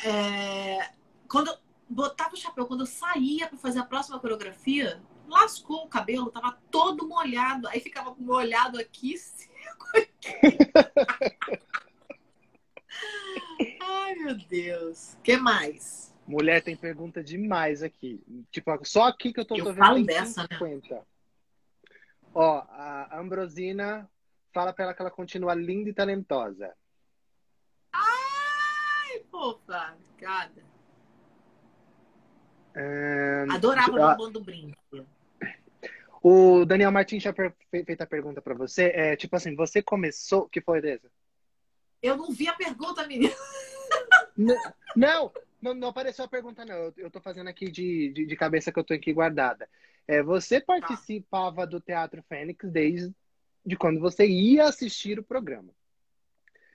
[0.04, 0.90] é,
[1.28, 5.88] quando eu botava o chapéu, quando eu saía para fazer a próxima coreografia, lascou o
[5.88, 7.68] cabelo, tava todo molhado.
[7.68, 10.58] Aí ficava molhado aqui, seco aqui.
[13.80, 15.16] Ai, meu Deus.
[15.22, 16.14] que mais?
[16.26, 18.20] Mulher tem pergunta demais aqui.
[18.50, 20.94] Tipo, só aqui que eu tô, eu tô vendo falo dessa, 50.
[20.94, 21.02] Né?
[22.34, 24.10] Ó, a Ambrosina
[24.52, 26.74] fala pra ela que ela continua linda e talentosa.
[29.36, 29.94] Fofa.
[30.12, 30.64] Obrigada.
[32.74, 33.44] É...
[33.50, 34.78] Adorava o ah, do brinco.
[36.22, 37.34] O Daniel Martins tinha
[37.70, 38.90] feito a pergunta para você.
[38.94, 40.48] É, tipo assim, você começou.
[40.48, 41.10] que foi, Deza?
[42.02, 43.34] Eu não vi a pergunta, menina.
[44.94, 45.32] Não,
[45.62, 46.74] não, não apareceu a pergunta, não.
[46.74, 49.68] Eu, eu tô fazendo aqui de, de, de, cabeça que eu tô aqui guardada.
[50.06, 51.66] É, você participava ah.
[51.66, 53.14] do Teatro Fênix desde
[53.64, 55.72] de quando você ia assistir o programa.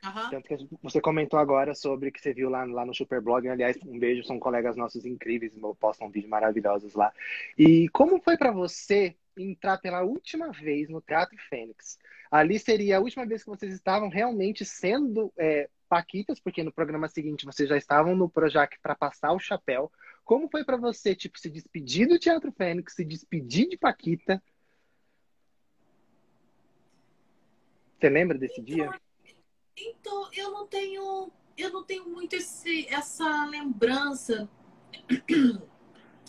[0.03, 0.29] Uhum.
[0.31, 3.47] Tanto que você comentou agora sobre que você viu lá, lá no Superblog.
[3.47, 7.13] Aliás, um beijo, são colegas nossos incríveis, postam vídeos maravilhosos lá.
[7.57, 11.99] E como foi para você entrar pela última vez no Teatro Fênix?
[12.31, 17.07] Ali seria a última vez que vocês estavam realmente sendo é, Paquitas, porque no programa
[17.07, 19.91] seguinte vocês já estavam no Projac para passar o chapéu.
[20.23, 24.41] Como foi para você, tipo, se despedir do Teatro Fênix, se despedir de Paquita?
[27.99, 29.01] Você lembra desse então, dia?
[29.75, 34.49] Então, eu não tenho, eu não tenho muito esse, essa lembrança.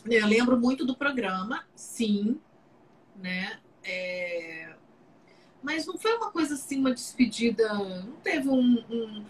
[0.04, 2.40] Eu lembro muito do programa, sim,
[3.14, 3.60] né?
[3.84, 4.74] É...
[5.62, 7.72] Mas não foi uma coisa assim, uma despedida.
[7.72, 9.24] Não teve um, um,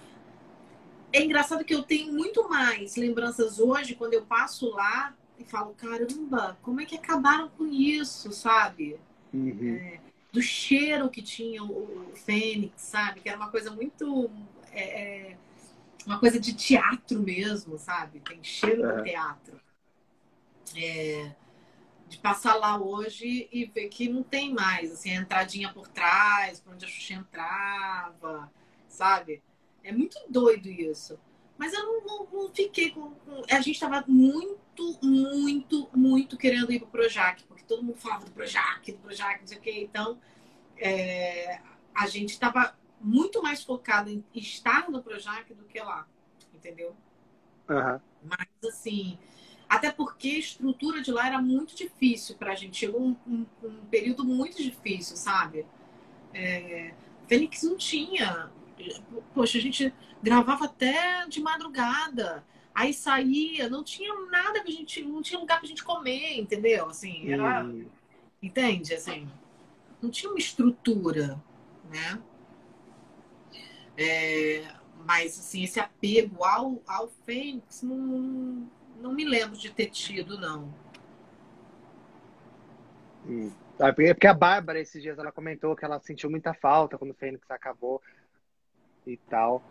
[1.13, 5.75] É engraçado que eu tenho muito mais lembranças hoje quando eu passo lá e falo,
[5.75, 8.99] caramba, como é que acabaram com isso, sabe?
[9.33, 9.77] Uhum.
[9.77, 13.21] É do cheiro que tinha o, Fênix, sabe?
[13.21, 14.31] Que era uma coisa muito.
[14.71, 15.37] É, é
[16.07, 18.21] uma coisa de teatro mesmo, sabe?
[18.21, 19.03] Tem cheiro é.
[19.03, 19.61] teatro.
[20.75, 21.33] É,
[22.09, 26.61] de passar lá hoje e ver que não tem mais, assim, a entradinha por trás,
[26.61, 28.51] por onde a Xuxa entrava,
[28.89, 29.43] sabe?
[29.85, 31.19] É muito doido isso.
[31.59, 36.73] Mas eu não, não, não fiquei com, com, A gente estava muito, muito, muito querendo
[36.73, 39.81] ir pro Projac, porque todo mundo falava do Projac, do Projac, não sei o quê.
[39.83, 40.19] Então,
[40.77, 41.61] é,
[41.95, 46.07] a gente estava muito mais focado em estar no Projac do que lá,
[46.55, 46.97] entendeu?
[47.69, 48.01] Uhum.
[48.25, 49.19] Mas, assim,
[49.69, 52.77] até porque a estrutura de lá era muito difícil para a gente.
[52.77, 55.67] Chegou um, um, um, período muito difícil, sabe?
[56.35, 56.93] É,
[57.27, 58.51] Fênix não tinha.
[59.35, 59.93] Poxa, a gente
[60.23, 62.45] gravava até de madrugada.
[62.75, 65.03] Aí saía, não tinha nada que a gente.
[65.03, 66.89] Não tinha lugar pra gente comer, entendeu?
[66.89, 67.65] Assim, era.
[67.65, 67.87] Hum.
[68.43, 68.95] Entende?
[68.95, 69.29] Assim,
[70.01, 71.41] não tinha uma estrutura,
[71.91, 72.21] né?
[73.97, 74.65] É,
[75.05, 78.69] mas, assim, esse apego ao, ao Fênix, não,
[79.01, 80.73] não me lembro de ter tido, não.
[83.27, 83.53] Hum.
[83.79, 87.15] É porque a Bárbara, esses dias, ela comentou que ela sentiu muita falta quando o
[87.15, 88.01] Fênix acabou
[89.07, 89.63] e tal.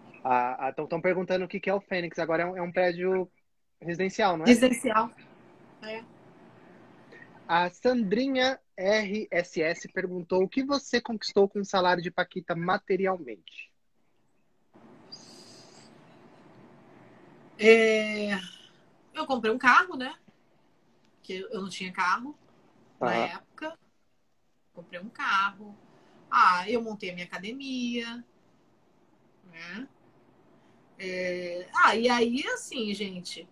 [0.70, 2.20] Estão perguntando o que, que é o Fênix.
[2.20, 3.30] Agora é um, é um prédio
[3.82, 4.48] residencial, não é?
[4.48, 5.12] Residencial.
[5.82, 6.04] É.
[7.48, 13.72] A Sandrinha RSS perguntou o que você conquistou com o salário de Paquita materialmente.
[17.60, 18.40] É...
[19.14, 20.16] Eu comprei um carro, né?
[21.22, 22.36] Que eu não tinha carro
[23.00, 23.16] na ah.
[23.16, 23.78] época.
[24.74, 25.78] Comprei um carro.
[26.30, 28.24] Ah, eu montei a minha academia.
[29.62, 29.88] Né?
[31.00, 31.68] É...
[31.76, 33.48] Ah, e aí, assim, gente,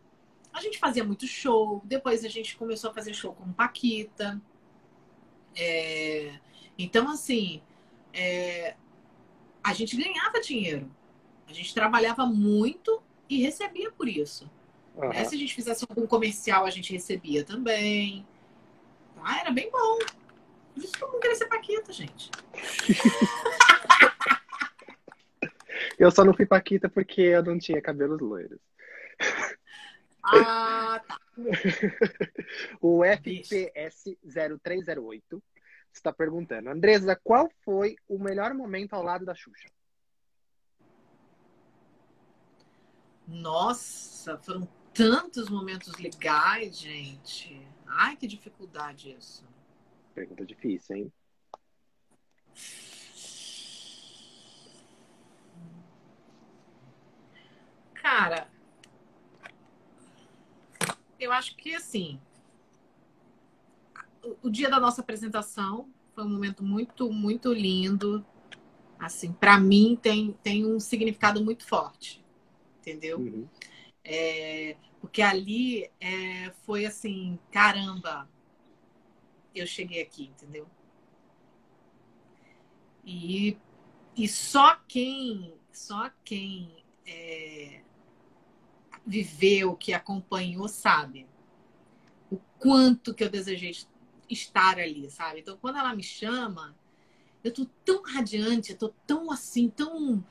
[0.53, 1.81] a gente fazia muito show.
[1.85, 4.41] Depois a gente começou a fazer show com Paquita.
[5.55, 6.39] É...
[6.77, 7.61] Então, assim,
[8.13, 8.75] é...
[9.63, 10.89] a gente ganhava dinheiro.
[11.47, 14.49] A gente trabalhava muito e recebia por isso.
[14.95, 15.09] Uhum.
[15.09, 15.25] Né?
[15.25, 18.25] Se a gente fizesse algum comercial, a gente recebia também.
[19.23, 19.99] Ah, era bem bom.
[20.73, 22.29] Por isso que eu não queria ser Paquita, gente.
[25.99, 28.59] eu só não fui Paquita porque eu não tinha cabelos loiros.
[30.23, 31.19] Ah, tá.
[32.81, 35.43] o FPS 0308
[35.93, 36.69] está perguntando.
[36.69, 39.69] Andresa, qual foi o melhor momento ao lado da Xuxa?
[43.27, 47.61] Nossa, foram tantos momentos legais, gente.
[47.85, 49.45] Ai, que dificuldade isso.
[50.15, 51.13] Pergunta difícil, hein?
[58.01, 58.49] Cara,
[61.19, 62.19] eu acho que assim,
[64.41, 68.25] o dia da nossa apresentação foi um momento muito, muito lindo.
[68.97, 72.23] Assim, para mim tem, tem um significado muito forte,
[72.79, 73.19] entendeu?
[73.19, 73.47] Uhum.
[74.03, 78.29] É, porque ali é, foi assim, caramba,
[79.55, 80.67] eu cheguei aqui, entendeu?
[83.05, 83.57] E,
[84.15, 87.81] e só quem, só quem é,
[89.05, 91.27] viveu, que acompanhou, sabe
[92.31, 93.75] o quanto que eu desejei
[94.29, 95.39] estar ali, sabe?
[95.39, 96.75] Então, quando ela me chama,
[97.43, 100.23] eu tô tão radiante, eu tô tão assim, tão.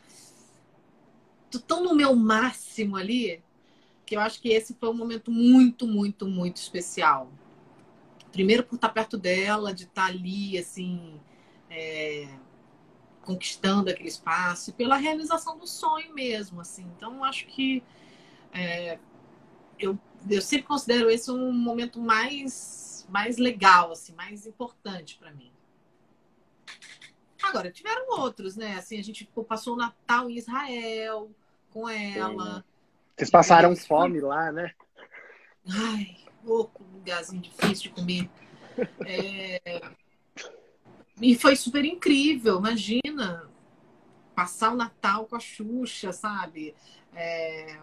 [1.51, 3.43] tô tão no meu máximo ali,
[4.07, 7.31] que eu acho que esse foi um momento muito, muito, muito especial.
[8.31, 11.19] Primeiro por estar perto dela, de estar ali, assim,
[11.71, 12.29] é,
[13.23, 16.87] conquistando aquele espaço, pela realização do sonho mesmo, assim.
[16.97, 17.83] Então, acho que
[18.53, 18.99] é,
[19.79, 25.53] eu, eu sempre considero esse um momento mais, mais legal, assim, mais importante para mim.
[27.43, 28.77] Agora, tiveram outros, né?
[28.77, 31.31] Assim, a gente passou o Natal em Israel
[31.71, 32.65] com ela.
[33.17, 34.29] Vocês passaram fome foi...
[34.29, 34.73] lá, né?
[35.69, 38.31] Ai, louco, um lugarzinho difícil de comer.
[39.07, 39.81] É...
[41.21, 43.49] E foi super incrível, imagina.
[44.35, 46.75] Passar o Natal com a Xuxa, sabe?
[47.15, 47.81] É...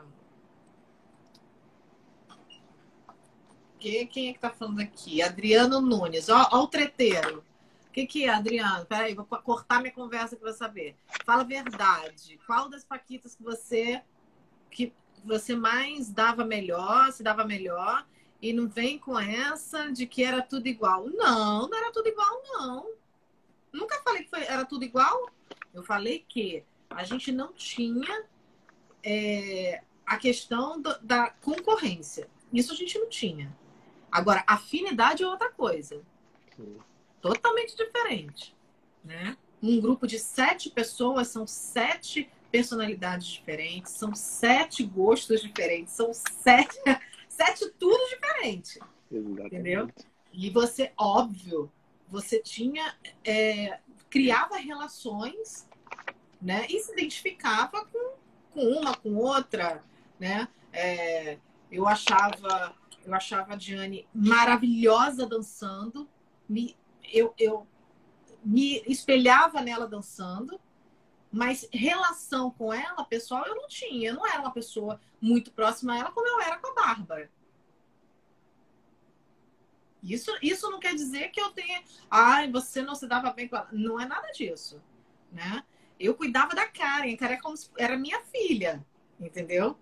[3.85, 5.21] Que, quem é que tá falando aqui?
[5.21, 6.27] Adriano Nunes.
[6.27, 7.45] Ó, ó o treteiro.
[7.87, 8.83] O que, que é, Adriano?
[8.83, 10.95] Peraí, vou cortar minha conversa para saber.
[11.23, 12.39] Fala a verdade.
[12.47, 14.01] Qual das paquitas que você
[14.71, 14.91] que
[15.23, 18.07] você mais dava melhor, se dava melhor,
[18.41, 21.07] e não vem com essa de que era tudo igual.
[21.07, 22.89] Não, não era tudo igual, não.
[23.71, 25.29] Nunca falei que foi, era tudo igual.
[25.71, 28.25] Eu falei que a gente não tinha
[29.03, 32.27] é, a questão do, da concorrência.
[32.51, 33.55] Isso a gente não tinha.
[34.15, 36.01] Agora, afinidade é outra coisa.
[36.55, 36.77] Sim.
[37.21, 38.55] Totalmente diferente.
[39.03, 39.35] Né?
[39.61, 46.79] Um grupo de sete pessoas são sete personalidades diferentes, são sete gostos diferentes, são sete,
[47.27, 48.79] sete tudo diferente.
[49.11, 49.45] Exatamente.
[49.47, 49.89] Entendeu?
[50.31, 51.69] E você, óbvio,
[52.07, 52.95] você tinha.
[53.21, 55.67] É, criava relações,
[56.41, 56.65] né?
[56.69, 58.13] E se identificava com,
[58.53, 59.83] com uma, com outra,
[60.17, 60.47] né?
[60.71, 61.37] É,
[61.69, 62.73] eu achava.
[63.05, 66.09] Eu achava a Diane maravilhosa dançando.
[66.49, 66.75] Me,
[67.13, 67.67] eu, eu
[68.43, 70.59] me espelhava nela dançando,
[71.31, 74.09] mas relação com ela, pessoal, eu não tinha.
[74.09, 77.29] Eu não era uma pessoa muito próxima a ela como eu era com a Bárbara.
[80.01, 81.83] Isso, isso não quer dizer que eu tenha.
[82.09, 83.67] Ai, você não se dava bem com ela.
[83.71, 84.81] Não é nada disso.
[85.31, 85.63] Né?
[85.99, 87.13] Eu cuidava da Karen.
[87.13, 88.85] A Karen é como se era minha filha.
[89.19, 89.77] Entendeu?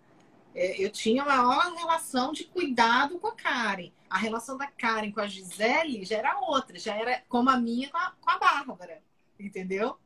[0.55, 3.91] É, eu tinha maior relação de cuidado com a Karen.
[4.09, 7.89] A relação da Karen com a Gisele já era outra, já era como a minha
[7.89, 9.01] com a, com a Bárbara.
[9.39, 9.97] Entendeu?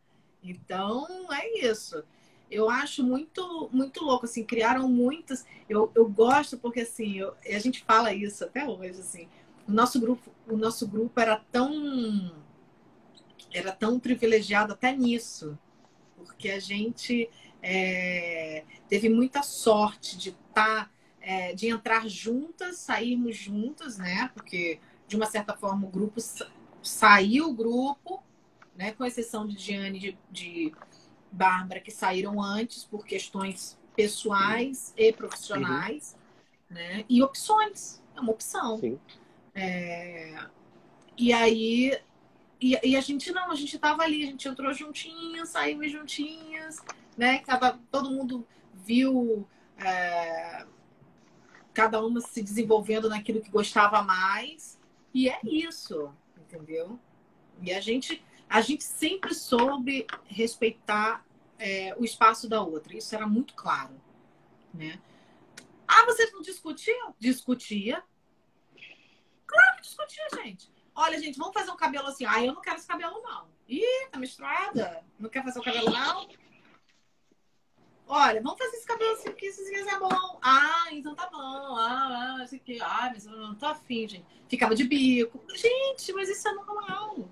[0.42, 2.04] Então, é isso.
[2.50, 5.46] Eu acho muito muito louco, assim, criaram muitas.
[5.68, 9.28] Eu, eu gosto porque, assim, eu, a gente fala isso até hoje, assim.
[9.68, 12.32] O nosso grupo, o nosso grupo era tão
[13.52, 15.58] era tão privilegiado até nisso,
[16.16, 17.30] porque a gente
[17.70, 24.32] é, teve muita sorte de estar, tá, é, de entrar juntas, sairmos juntas, né?
[24.34, 26.22] Porque de uma certa forma o grupo
[26.82, 28.24] saiu o grupo
[28.74, 28.94] né?
[28.94, 30.74] com exceção de Diane e de, de
[31.30, 36.16] Bárbara, que saíram antes por questões pessoais e profissionais,
[36.70, 36.78] uhum.
[36.78, 37.06] né?
[37.10, 38.80] e opções, é uma opção.
[39.54, 40.38] É...
[41.18, 42.00] E aí,
[42.62, 46.80] e, e, a gente não, a gente estava ali, a gente entrou juntinhas, saímos juntinhas,
[47.18, 47.40] né?
[47.40, 49.48] Cada, todo mundo viu
[49.78, 50.66] é...
[51.74, 54.80] cada uma se desenvolvendo naquilo que gostava mais,
[55.14, 57.00] e é isso, entendeu?
[57.62, 61.26] E a gente a gente sempre soube respeitar
[61.60, 62.96] é, o espaço da outra.
[62.96, 64.00] Isso era muito claro.
[64.74, 65.02] Né?
[65.88, 67.14] Ah, vocês não discutiam?
[67.20, 68.04] Discutia.
[69.46, 70.72] Claro que discutia, gente.
[70.96, 72.26] Olha, gente, vamos fazer um cabelo assim.
[72.26, 73.48] Ah, eu não quero esse cabelo, não.
[73.68, 75.04] Ih, tá misturada?
[75.20, 76.28] Não quer fazer o cabelo, não?
[78.08, 80.40] Olha, vamos fazer esse cabelo assim, porque isso é bom.
[80.42, 81.76] Ah, então tá bom.
[81.78, 82.80] Ah, ah, isso aqui.
[82.82, 84.26] Ah, mas eu não tô afim, gente.
[84.48, 85.44] Ficava de bico.
[85.54, 87.30] Gente, mas isso é normal.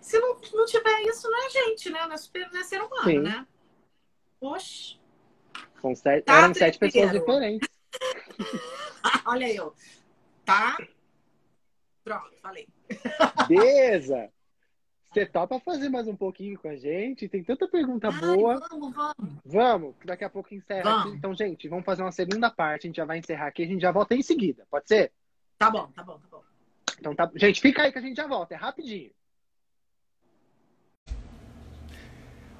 [0.00, 2.06] Se não, não tiver isso, não é gente, né?
[2.06, 3.18] Não é, super, não é ser humano, Sim.
[3.20, 3.46] né?
[4.38, 4.98] Poxa.
[5.80, 7.68] São sete, tá eram sete pessoas diferentes.
[9.26, 9.74] Olha eu.
[10.44, 10.78] Tá?
[12.04, 12.68] Pronto, falei.
[13.48, 14.30] Beleza!
[15.14, 17.28] Você topa fazer mais um pouquinho com a gente?
[17.28, 18.58] Tem tanta pergunta Ai, boa.
[18.68, 19.14] Vamos, vamos.
[19.44, 21.10] Vamos, daqui a pouco encerra aqui.
[21.10, 22.86] Então, gente, vamos fazer uma segunda parte.
[22.86, 23.62] A gente já vai encerrar aqui.
[23.62, 24.66] A gente já volta em seguida.
[24.68, 25.12] Pode ser?
[25.56, 26.42] Tá bom, tá bom, tá bom.
[26.98, 27.30] Então, tá...
[27.36, 28.54] gente, fica aí que a gente já volta.
[28.54, 29.12] É rapidinho.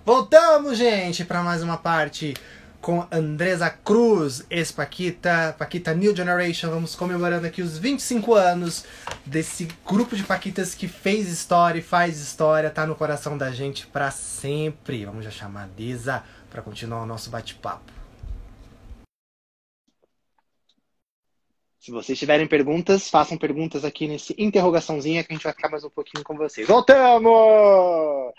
[0.05, 2.34] Voltamos, gente, para mais uma parte
[2.85, 6.68] com Andresa Cruz, ex-Paquita, Paquita New Generation.
[6.68, 8.85] Vamos comemorando aqui os 25 anos
[9.24, 13.87] desse grupo de Paquitas que fez história e faz história, tá no coração da gente
[13.87, 15.07] para sempre.
[15.07, 17.91] Vamos já chamar a Deza para continuar o nosso bate-papo.
[21.80, 25.85] Se vocês tiverem perguntas, façam perguntas aqui nesse interrogaçãozinha que a gente vai ficar mais
[25.85, 26.68] um pouquinho com vocês.
[26.68, 27.32] Voltamos!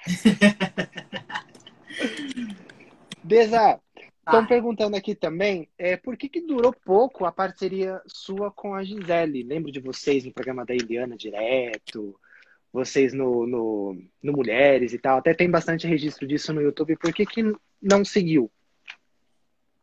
[3.23, 3.79] Deza,
[4.25, 4.47] Estão ah.
[4.47, 9.43] perguntando aqui também é, por que, que durou pouco a parceria sua com a Gisele.
[9.43, 12.19] Lembro de vocês no programa da Eliana direto,
[12.73, 15.19] vocês no, no, no Mulheres e tal.
[15.19, 16.97] Até tem bastante registro disso no YouTube.
[16.97, 17.43] Por que, que
[17.79, 18.51] não seguiu?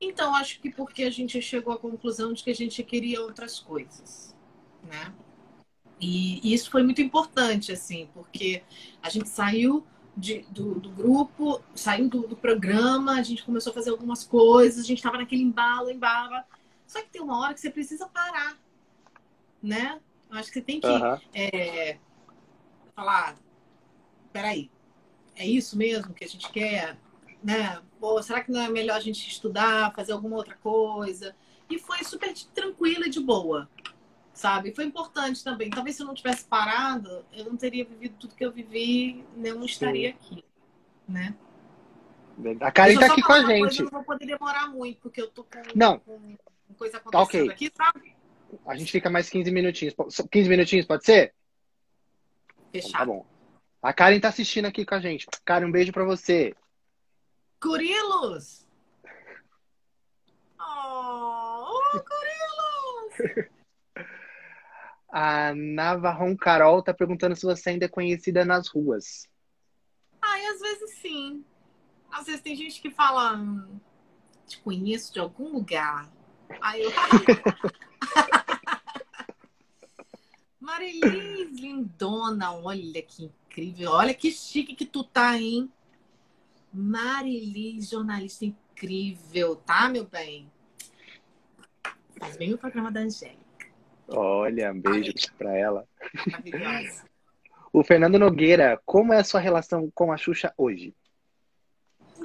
[0.01, 3.61] Então, acho que porque a gente chegou à conclusão de que a gente queria outras
[3.61, 4.35] coisas,
[4.83, 5.15] né?
[6.01, 8.65] E isso foi muito importante, assim, porque
[9.01, 9.87] a gente saiu
[10.17, 14.85] de, do, do, grupo, saindo do, do, programa, a gente começou a fazer algumas coisas,
[14.85, 16.45] a gente estava naquele embalo, embala.
[16.87, 18.59] Só que tem uma hora que você precisa parar,
[19.63, 20.01] né?
[20.31, 21.19] Eu acho que você tem que uhum.
[21.35, 21.99] é,
[22.95, 23.37] falar,
[24.33, 24.71] peraí,
[25.35, 26.99] é isso mesmo que a gente quer?
[27.43, 27.81] Né?
[27.99, 31.35] Pô, será que não é melhor a gente estudar, fazer alguma outra coisa?
[31.69, 33.69] E foi super tranquila e de boa
[34.43, 34.75] sabe?
[34.75, 35.71] Foi importante também.
[35.71, 39.65] Talvez se eu não tivesse parado, eu não teria vivido tudo que eu vivi, não
[39.65, 40.17] estaria Sim.
[40.17, 40.45] aqui,
[41.09, 41.35] né?
[42.61, 43.61] A Karen tá aqui com a gente.
[43.61, 46.01] Coisa, eu não vou poder demorar muito, porque eu tô com, não.
[46.01, 46.37] com
[46.77, 47.51] coisa acontecendo okay.
[47.51, 48.17] aqui, sabe?
[48.67, 49.95] A gente fica mais 15 minutinhos.
[50.31, 51.35] 15 minutinhos, pode ser?
[52.73, 52.99] Fechado.
[52.99, 53.27] Tá bom.
[53.81, 55.27] A Karen tá assistindo aqui com a gente.
[55.45, 56.55] Karen, um beijo pra você.
[57.61, 58.61] Curilos!
[60.65, 63.49] Oh, oh Curilos!
[65.13, 69.29] A Navarron Carol tá perguntando se você ainda é conhecida nas ruas.
[70.23, 71.45] Ai, às vezes sim.
[72.11, 73.79] Às vezes tem gente que fala, hum,
[74.47, 76.11] te conheço de algum lugar.
[76.63, 76.91] Aí eu.
[80.59, 83.91] Marilis, lindona, olha que incrível.
[83.91, 85.71] Olha que chique que tu tá, hein?
[86.73, 90.51] Marilis, jornalista incrível, tá, meu bem?
[92.19, 93.42] Faz bem o programa da Angélica.
[94.09, 95.89] Olha, beijos para ela.
[97.73, 100.95] o Fernando Nogueira, como é a sua relação com a Xuxa hoje?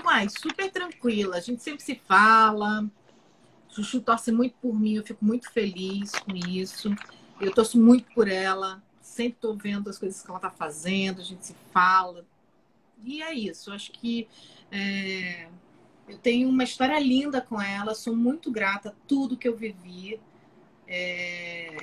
[0.04, 1.38] Uai, super tranquila.
[1.38, 2.90] A gente sempre se fala.
[3.70, 6.90] Chuchu torce muito por mim, eu fico muito feliz com isso.
[7.40, 8.82] Eu torço muito por ela.
[9.02, 12.26] Sempre estou vendo as coisas que ela está fazendo, a gente se fala.
[13.04, 13.70] E é isso.
[13.70, 14.28] Eu acho que
[14.72, 15.48] é...
[16.08, 20.20] eu tenho uma história linda com ela, sou muito grata a tudo que eu vivi.
[20.88, 21.76] É...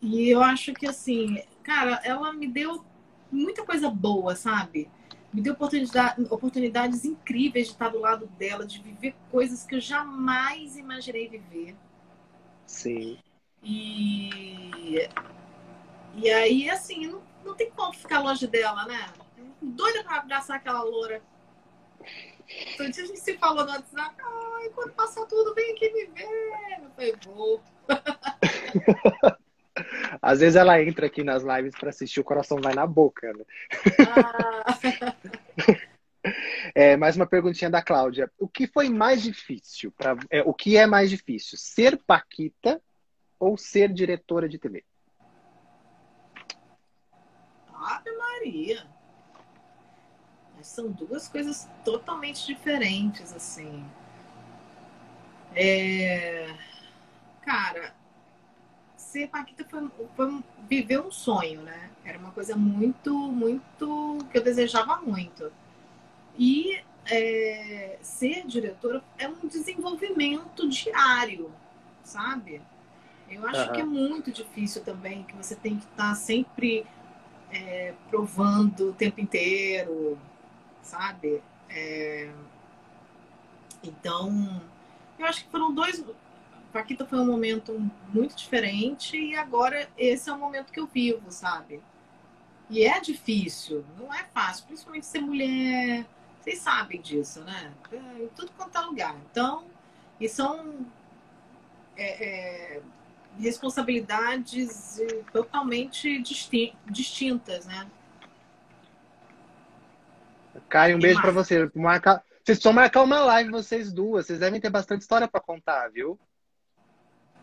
[0.00, 2.84] E eu acho que, assim, cara, ela me deu
[3.30, 4.90] muita coisa boa, sabe?
[5.32, 9.80] Me deu oportunidade, oportunidades incríveis de estar do lado dela, de viver coisas que eu
[9.80, 11.76] jamais imaginei viver.
[12.66, 13.18] Sim.
[13.62, 15.08] E,
[16.14, 19.12] e aí, assim, não, não tem como ficar longe dela, né?
[19.60, 21.22] Doida pra abraçar aquela loura.
[22.48, 26.82] Então, a gente se falou no WhatsApp, ai, quando passar tudo, vem aqui me ver.
[26.82, 27.60] Eu falei, vou.
[30.22, 33.44] Às vezes ela entra aqui nas lives para assistir, o coração vai na boca, né?
[34.08, 34.78] Ah.
[36.74, 38.30] é, mais uma perguntinha da Cláudia.
[38.38, 39.92] O que foi mais difícil?
[39.92, 41.58] Pra, é, o que é mais difícil?
[41.58, 42.80] Ser Paquita
[43.38, 44.84] ou ser diretora de TV?
[47.74, 48.86] Ave Maria.
[50.62, 53.84] são duas coisas totalmente diferentes, assim.
[55.54, 56.48] É
[57.46, 57.94] cara,
[58.96, 61.90] ser Paquita foi, foi viver um sonho, né?
[62.04, 65.52] Era uma coisa muito, muito que eu desejava muito.
[66.36, 71.52] E é, ser diretora é um desenvolvimento diário,
[72.02, 72.60] sabe?
[73.30, 73.72] Eu acho uhum.
[73.72, 76.84] que é muito difícil também, que você tem que estar tá sempre
[77.50, 80.18] é, provando o tempo inteiro,
[80.82, 81.42] sabe?
[81.68, 82.30] É,
[83.82, 84.60] então,
[85.18, 86.04] eu acho que foram dois,
[86.76, 87.72] Paquita foi um momento
[88.12, 91.80] muito diferente e agora esse é o momento que eu vivo, sabe?
[92.68, 96.04] E é difícil, não é fácil, principalmente ser mulher.
[96.38, 97.72] Vocês sabem disso, né?
[97.90, 99.16] É, em tudo quanto é lugar.
[99.30, 99.64] Então,
[100.20, 100.86] e são
[101.96, 102.82] é, é,
[103.40, 105.00] responsabilidades
[105.32, 107.86] totalmente distintas, né?
[110.68, 111.70] Caio, um e beijo para você.
[111.74, 112.22] Marca...
[112.44, 114.26] Vocês precisam marcar uma live, vocês duas.
[114.26, 116.18] Vocês devem ter bastante história para contar, viu?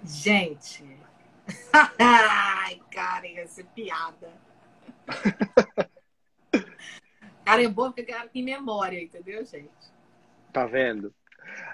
[0.06, 0.84] Gente.
[2.00, 4.32] Ai, cara, ia ser piada.
[7.46, 9.70] cara, é bom porque cara tem memória, entendeu, gente?
[10.52, 11.14] Tá vendo?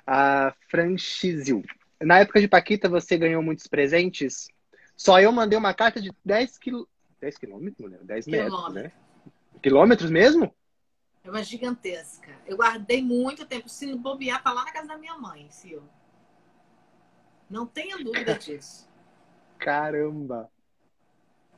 [0.06, 1.64] A Franchizil.
[2.02, 4.48] Na época de Paquita, você ganhou muitos presentes?
[4.96, 6.88] Só eu mandei uma carta de 10 quil...
[7.20, 8.00] 10 quilômetros, mulher?
[8.04, 8.92] 10 metros, né?
[9.62, 10.54] Quilômetros mesmo?
[11.24, 12.32] É uma gigantesca.
[12.48, 13.68] Eu guardei muito tempo.
[13.68, 15.84] Se não bobear, tá lá na casa da minha mãe, Sil.
[17.50, 18.88] Não tenha dúvida disso.
[19.58, 20.50] Caramba!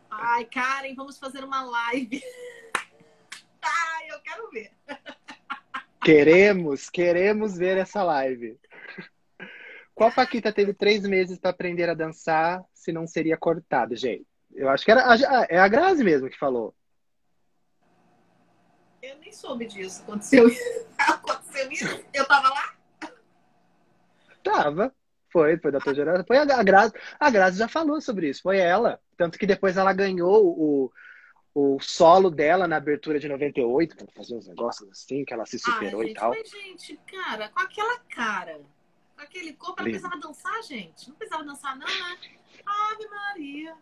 [0.10, 2.24] Ai, Karen, vamos fazer uma live.
[3.62, 4.72] Ai, eu quero ver.
[6.04, 8.60] Queremos, queremos ver essa live.
[9.94, 14.26] Qual Paquita teve três meses para aprender a dançar se não seria cortada, gente?
[14.54, 16.76] Eu acho que era a, é a Grazi mesmo que falou.
[19.02, 20.02] Eu nem soube disso.
[20.04, 20.86] Aconteceu isso?
[20.98, 22.06] Aconteceu isso?
[22.14, 22.76] Eu tava lá?
[24.44, 24.96] Tava.
[25.32, 26.26] Foi, foi da tua geração.
[26.26, 26.94] Foi a, Grazi.
[27.20, 28.42] A Grazi já falou sobre isso.
[28.42, 29.00] Foi ela.
[29.18, 30.92] Tanto que depois ela ganhou o,
[31.54, 35.58] o solo dela na abertura de 98, pra fazer uns negócios assim, que ela se
[35.58, 36.30] superou Ai, gente, e tal.
[36.32, 38.60] Mas, gente, cara, com aquela cara,
[39.16, 40.02] com aquele corpo, ela Lindo.
[40.02, 41.10] precisava dançar, gente?
[41.10, 42.18] Não precisava dançar, não, né?
[42.66, 43.76] Ave Maria.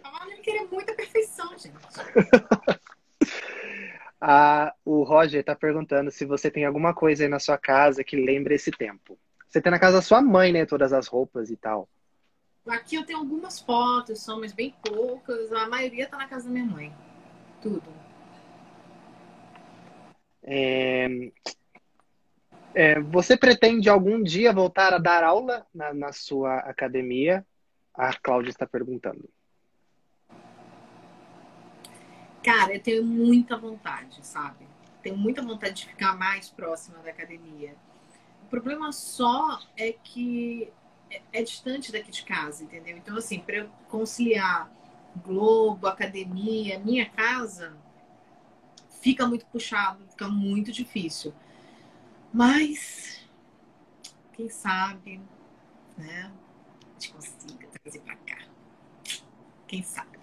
[0.03, 1.75] A Maria queria muita perfeição, gente.
[4.83, 8.55] O Roger tá perguntando se você tem alguma coisa aí na sua casa que lembra
[8.55, 9.17] esse tempo.
[9.47, 10.65] Você tem na casa da sua mãe, né?
[10.65, 11.87] Todas as roupas e tal.
[12.67, 15.51] Aqui eu tenho algumas fotos, são mas bem poucas.
[15.53, 16.93] A maioria tá na casa da minha mãe.
[17.61, 17.83] Tudo.
[20.43, 21.07] É,
[22.73, 27.45] é, você pretende algum dia voltar a dar aula na, na sua academia?
[27.93, 29.27] A Cláudia está perguntando.
[32.47, 34.65] Cara, eu tenho muita vontade, sabe?
[35.03, 37.75] Tenho muita vontade de ficar mais próxima da academia.
[38.41, 40.71] O problema só é que
[41.11, 42.95] é, é distante daqui de casa, entendeu?
[42.95, 44.71] Então, assim, para eu conciliar
[45.25, 47.75] Globo, academia, minha casa,
[49.01, 51.33] fica muito puxado, fica muito difícil.
[52.33, 53.27] Mas,
[54.31, 55.19] quem sabe,
[55.97, 56.31] né?
[56.79, 58.37] A gente consiga trazer para cá.
[59.67, 60.16] Quem sabe?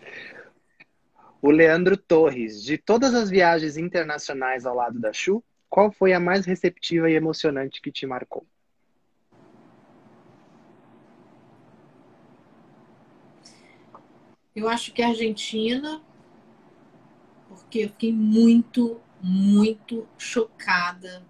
[1.46, 6.18] O Leandro Torres, de todas as viagens internacionais ao lado da Chu, qual foi a
[6.18, 8.46] mais receptiva e emocionante que te marcou?
[14.56, 16.00] Eu acho que a Argentina,
[17.46, 21.26] porque eu fiquei muito, muito chocada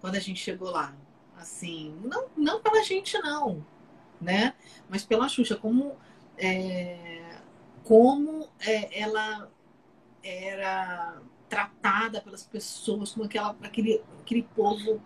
[0.00, 0.96] quando a gente chegou lá.
[1.36, 3.62] Assim, não, não pela gente, não,
[4.18, 4.54] né?
[4.88, 5.98] Mas pela Xuxa, como,
[6.38, 7.39] é,
[7.90, 9.50] como é, ela
[10.22, 15.02] era tratada pelas pessoas, como aquela, aquele, aquele povo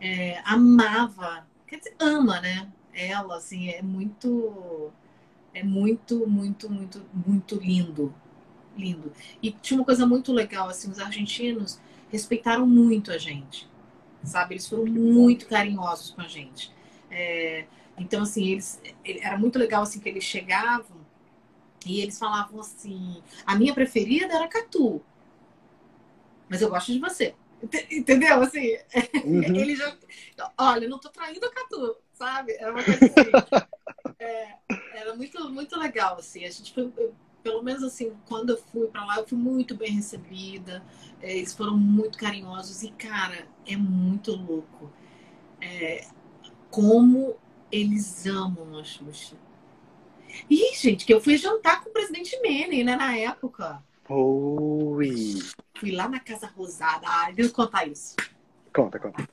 [0.00, 2.72] é, amava, quer dizer, ama, né?
[2.92, 4.90] Ela, assim, é muito
[5.54, 8.12] é muito, muito, muito, muito lindo.
[8.76, 9.12] Lindo.
[9.40, 13.70] E tinha uma coisa muito legal, assim, os argentinos respeitaram muito a gente.
[14.24, 14.54] Sabe?
[14.54, 16.72] Eles foram muito carinhosos com a gente.
[17.12, 17.66] É,
[17.96, 20.97] então, assim, eles era muito legal assim que eles chegavam
[21.86, 25.02] e eles falavam assim: a minha preferida era Catu.
[26.48, 27.34] Mas eu gosto de você.
[27.90, 28.40] Entendeu?
[28.42, 28.76] Assim,
[29.24, 29.42] Uhum.
[29.56, 29.96] ele já.
[30.56, 32.52] Olha, eu não tô traindo a Catu, sabe?
[32.52, 33.36] Era uma coisa assim.
[34.20, 34.54] É,
[34.92, 36.44] era muito, muito legal, assim.
[36.44, 39.74] A gente foi, eu- pelo menos assim, quando eu fui pra lá, eu fui muito
[39.76, 40.84] bem recebida.
[41.22, 44.92] É, eles foram muito carinhosos e, cara, é muito louco.
[45.60, 46.06] É,
[46.70, 47.36] como
[47.72, 49.36] eles amam a Xuxa.
[50.48, 53.82] Ih, gente, que eu fui jantar com o presidente Menem, né, na época.
[54.08, 55.38] Oi.
[55.78, 57.06] Fui lá na Casa Rosada.
[57.06, 58.16] Ai, deixa eu contar isso.
[58.74, 59.28] Conta, conta.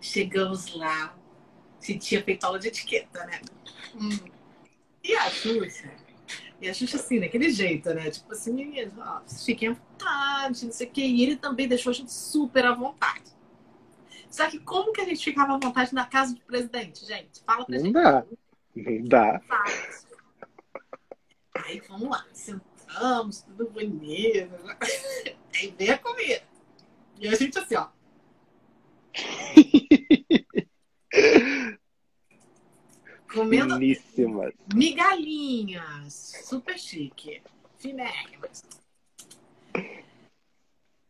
[0.00, 1.16] Chegamos lá,
[1.80, 3.40] se tinha feito aula de etiqueta, né?
[3.94, 4.10] Hum.
[5.02, 5.90] E a Xuxa?
[6.60, 8.10] E a Xuxa, assim, daquele jeito, né?
[8.10, 11.02] Tipo assim, meninas, ó, fiquem à vontade, não sei o quê.
[11.02, 13.32] E ele também deixou a gente super à vontade.
[14.28, 17.40] Só que como que a gente ficava à vontade na casa do presidente, gente?
[17.46, 17.92] Fala pra Não gente.
[17.94, 18.24] dá.
[18.74, 19.40] Não dá.
[19.40, 20.08] Fácil.
[21.54, 24.50] Aí vamos lá, sentamos, tudo bonito.
[25.54, 26.42] Aí vem a comida.
[27.18, 27.88] E a gente assim, ó.
[33.32, 34.52] Comendo Finíssimas.
[34.74, 36.14] migalhinhas.
[36.44, 37.42] Super chique.
[37.78, 38.62] Finésimas.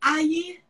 [0.00, 0.62] Aí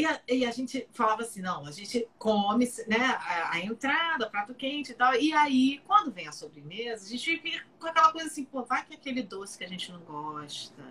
[0.00, 4.28] e a, e a gente falava assim, não, a gente come né, a, a entrada,
[4.28, 5.14] prato quente e tal.
[5.14, 8.84] E aí, quando vem a sobremesa, a gente fica com aquela coisa assim, pô, vai
[8.84, 10.82] que é aquele doce que a gente não gosta,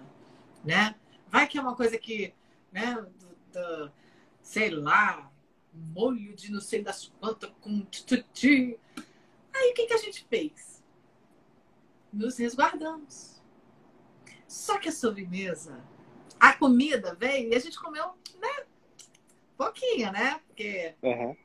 [0.64, 0.96] né?
[1.28, 2.34] Vai que é uma coisa que,
[2.72, 3.92] né, do, do-
[4.42, 5.32] sei lá,
[5.72, 8.80] molho de não sei das quantas com tututi.
[9.54, 10.84] Aí o que, que a gente fez?
[12.12, 13.42] Nos resguardamos.
[14.48, 15.80] Só que a sobremesa,
[16.40, 18.66] a comida veio e a gente comeu, né?
[19.58, 20.40] Pouquinho, né?
[20.48, 20.96] Porque.
[21.02, 21.36] Uhum.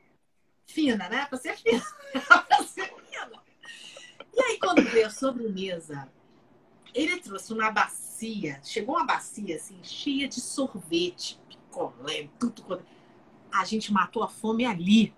[0.65, 1.25] Fina, né?
[1.25, 1.81] Pra ser fina.
[2.47, 3.43] pra ser fina.
[4.33, 6.09] E aí, quando veio a sobremesa,
[6.93, 12.63] ele trouxe uma bacia, chegou uma bacia assim, cheia de sorvete, picolé, tudo.
[12.63, 12.85] Quando...
[13.51, 15.13] A gente matou a fome ali.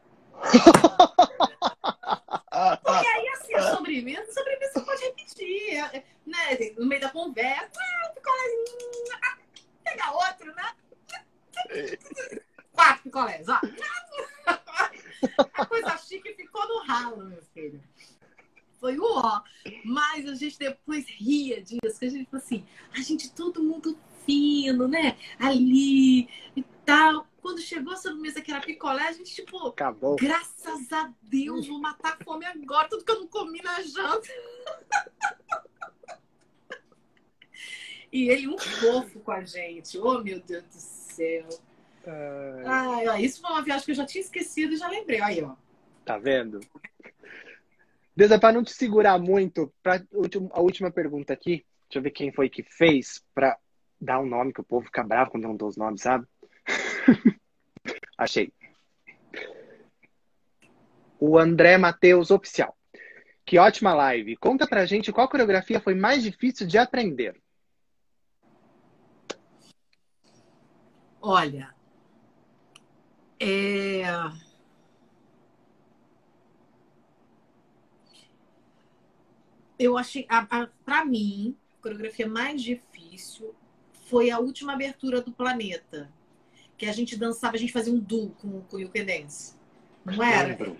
[2.83, 6.73] Porque aí, assim, a sobremesa, a sobremesa você pode repetir, é, né?
[6.77, 9.37] No meio da conversa, ah, picolézinho, ah,
[9.83, 10.75] pega outro, né?
[12.73, 13.59] Quatro picolés, ó.
[15.53, 17.81] A coisa chique ficou no ralo, meu filho.
[18.79, 19.41] Foi o ó.
[19.85, 23.97] Mas a gente depois ria disso, que a gente falou assim, a gente todo mundo
[24.25, 25.17] fino, né?
[25.39, 27.25] Ali e tal.
[27.41, 30.15] Quando chegou a sobremesa que era picolé, a gente, tipo, Acabou.
[30.15, 34.27] graças a Deus, vou matar a fome agora, tudo que eu não comi na janta.
[38.13, 39.97] E ele um fofo com a gente.
[39.97, 41.49] Oh, meu Deus do céu.
[42.65, 45.21] Ai, ó, isso foi uma viagem que eu já tinha esquecido e já lembrei.
[45.21, 45.55] Aí, ó.
[46.03, 46.59] tá vendo?
[48.15, 50.01] Deus, é para não te segurar muito, pra
[50.51, 51.65] a última pergunta aqui.
[51.87, 53.57] Deixa eu ver quem foi que fez pra
[53.99, 56.27] dar um nome, que o povo fica bravo quando não dou os nomes, sabe?
[58.17, 58.51] Achei.
[61.19, 62.75] O André Matheus Oficial.
[63.45, 64.37] Que ótima live.
[64.37, 67.41] Conta pra gente qual coreografia foi mais difícil de aprender.
[71.21, 71.73] Olha,
[73.43, 74.03] é...
[79.79, 80.27] eu achei,
[80.85, 83.53] para mim, a coreografia mais difícil
[84.05, 86.09] foi a última abertura do Planeta,
[86.77, 89.55] que a gente dançava, a gente fazia um duo com, com o Yuke Dance.
[90.05, 90.49] Não era?
[90.49, 90.77] Lembro.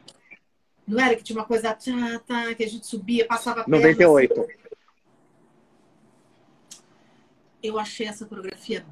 [0.86, 4.42] Não era que tinha uma coisa tá, que a gente subia, passava a perna, 98.
[4.42, 4.52] assim.
[7.62, 8.86] Eu achei essa coreografia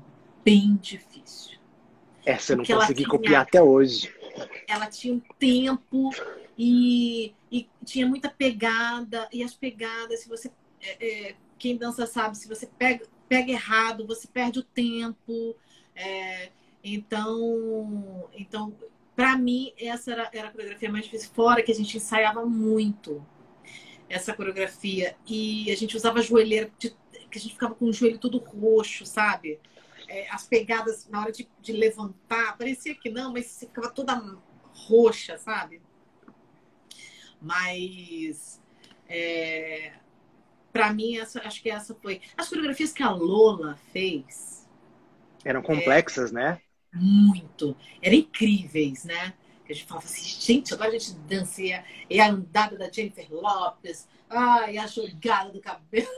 [0.43, 1.59] bem difícil.
[2.25, 4.13] Essa eu não consegui tinha- copiar até hoje.
[4.67, 6.09] ela tinha um tempo
[6.57, 12.37] e, e tinha muita pegada e as pegadas se você é, é, quem dança sabe
[12.37, 15.55] se você pega, pega errado você perde o tempo
[15.95, 16.49] É,
[16.83, 18.73] então então
[19.15, 23.23] para mim essa era, era a coreografia mais difícil fora que a gente ensaiava muito
[24.09, 26.95] essa coreografia e a gente usava joelheira de-
[27.29, 29.59] que a gente ficava com o joelho todo roxo sabe
[30.13, 34.21] É, as pegadas na hora de, de levantar parecia que não mas ficava toda
[34.73, 35.81] roxa, sabe?
[37.41, 38.61] Mas
[39.07, 39.93] é,
[40.73, 44.67] para mim essa, acho que essa foi as coreografias que a Lola fez
[45.45, 46.61] Eram complexas, né?
[46.93, 49.33] muito, eram incríveis, né?
[49.63, 52.91] A gente falava assim, gente, agora a gente dança e a, e a andada da
[52.91, 56.09] Jennifer Lopes, ai, a jogada do cabelo,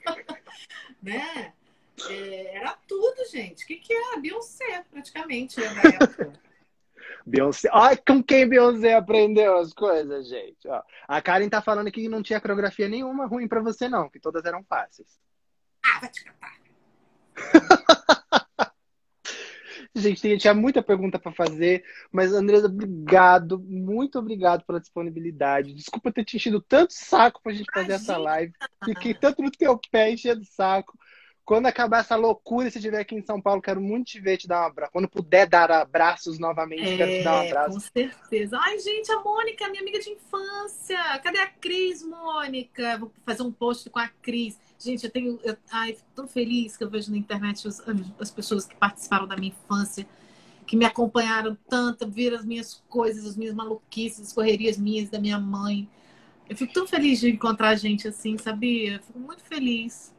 [1.02, 1.52] né?
[2.08, 3.64] É, era tudo, gente.
[3.64, 4.20] O que, que era?
[4.20, 6.32] Beyoncé, praticamente, né, na época.
[7.26, 7.68] Beyoncé.
[7.72, 10.66] Ai, com quem Beyoncé aprendeu as coisas, gente?
[10.66, 14.18] Ó, a Karen tá falando que não tinha coreografia nenhuma ruim pra você, não, que
[14.18, 15.18] todas eram fáceis.
[15.84, 16.60] Ah, vai te catar.
[19.94, 25.74] Gente, tem- tinha muita pergunta pra fazer, mas Andresa, obrigado, muito obrigado pela disponibilidade.
[25.74, 28.30] Desculpa ter te enchido tanto saco pra gente fazer essa Imagina.
[28.30, 28.52] live.
[28.84, 30.96] Fiquei tanto no teu pé enchendo o saco.
[31.44, 34.46] Quando acabar essa loucura, se estiver aqui em São Paulo, quero muito te ver, te
[34.48, 34.92] dar um abraço.
[34.92, 37.76] Quando puder dar abraços novamente, quero te dar um É, abraço.
[37.76, 38.58] com certeza.
[38.58, 40.96] Ai, gente, a Mônica, minha amiga de infância.
[41.22, 42.96] Cadê a Cris, Mônica?
[42.98, 44.58] Vou fazer um post com a Cris.
[44.78, 45.38] Gente, eu tenho.
[45.42, 47.82] Eu, ai, fico tão feliz que eu vejo na internet os-
[48.18, 50.06] as pessoas que participaram da minha infância,
[50.66, 55.12] que me acompanharam tanto, viram as minhas coisas, as minhas maluquices, as correrias minhas e
[55.12, 55.88] da minha mãe.
[56.48, 59.00] Eu fico tão feliz de encontrar gente assim, sabia?
[59.00, 60.14] Fico muito feliz.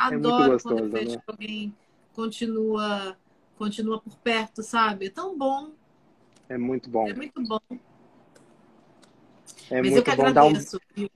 [0.00, 1.16] É Adoro gostoso, quando eu vejo né?
[1.16, 1.74] que alguém
[2.14, 3.16] continua,
[3.58, 5.06] continua por perto, sabe?
[5.06, 5.72] É tão bom.
[6.48, 7.06] É muito bom.
[7.08, 7.60] É muito bom.
[9.70, 10.80] É Mas eu muito que bom dar um agradeço.
[10.96, 11.10] viu?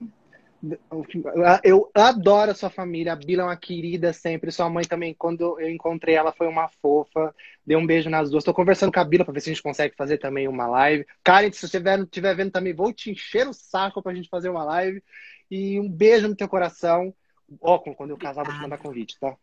[1.63, 3.13] Eu adoro a sua família.
[3.13, 4.51] A Bila é uma querida sempre.
[4.51, 7.35] Sua mãe também, quando eu encontrei ela, foi uma fofa.
[7.65, 8.43] Dei um beijo nas duas.
[8.43, 11.05] Tô conversando com a Bila pra ver se a gente consegue fazer também uma live.
[11.23, 14.63] Karen, se você estiver vendo também, vou te encher o saco pra gente fazer uma
[14.63, 15.03] live.
[15.51, 17.13] E um beijo no teu coração.
[17.61, 19.35] Ó, quando eu casar, vou te mandar convite, tá?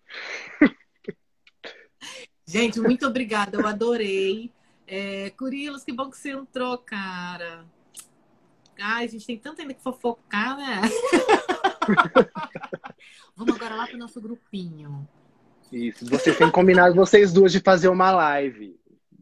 [2.46, 3.56] Gente, muito obrigada.
[3.56, 4.52] Eu adorei.
[4.86, 7.64] É, Curilos, que bom que você entrou, cara.
[8.80, 10.80] Ai, a gente tem tanto ainda que fofocar, né?
[13.36, 15.08] Vamos agora lá pro nosso grupinho.
[15.70, 16.04] Isso.
[16.06, 18.78] Vocês têm combinado, vocês duas, de fazer uma live.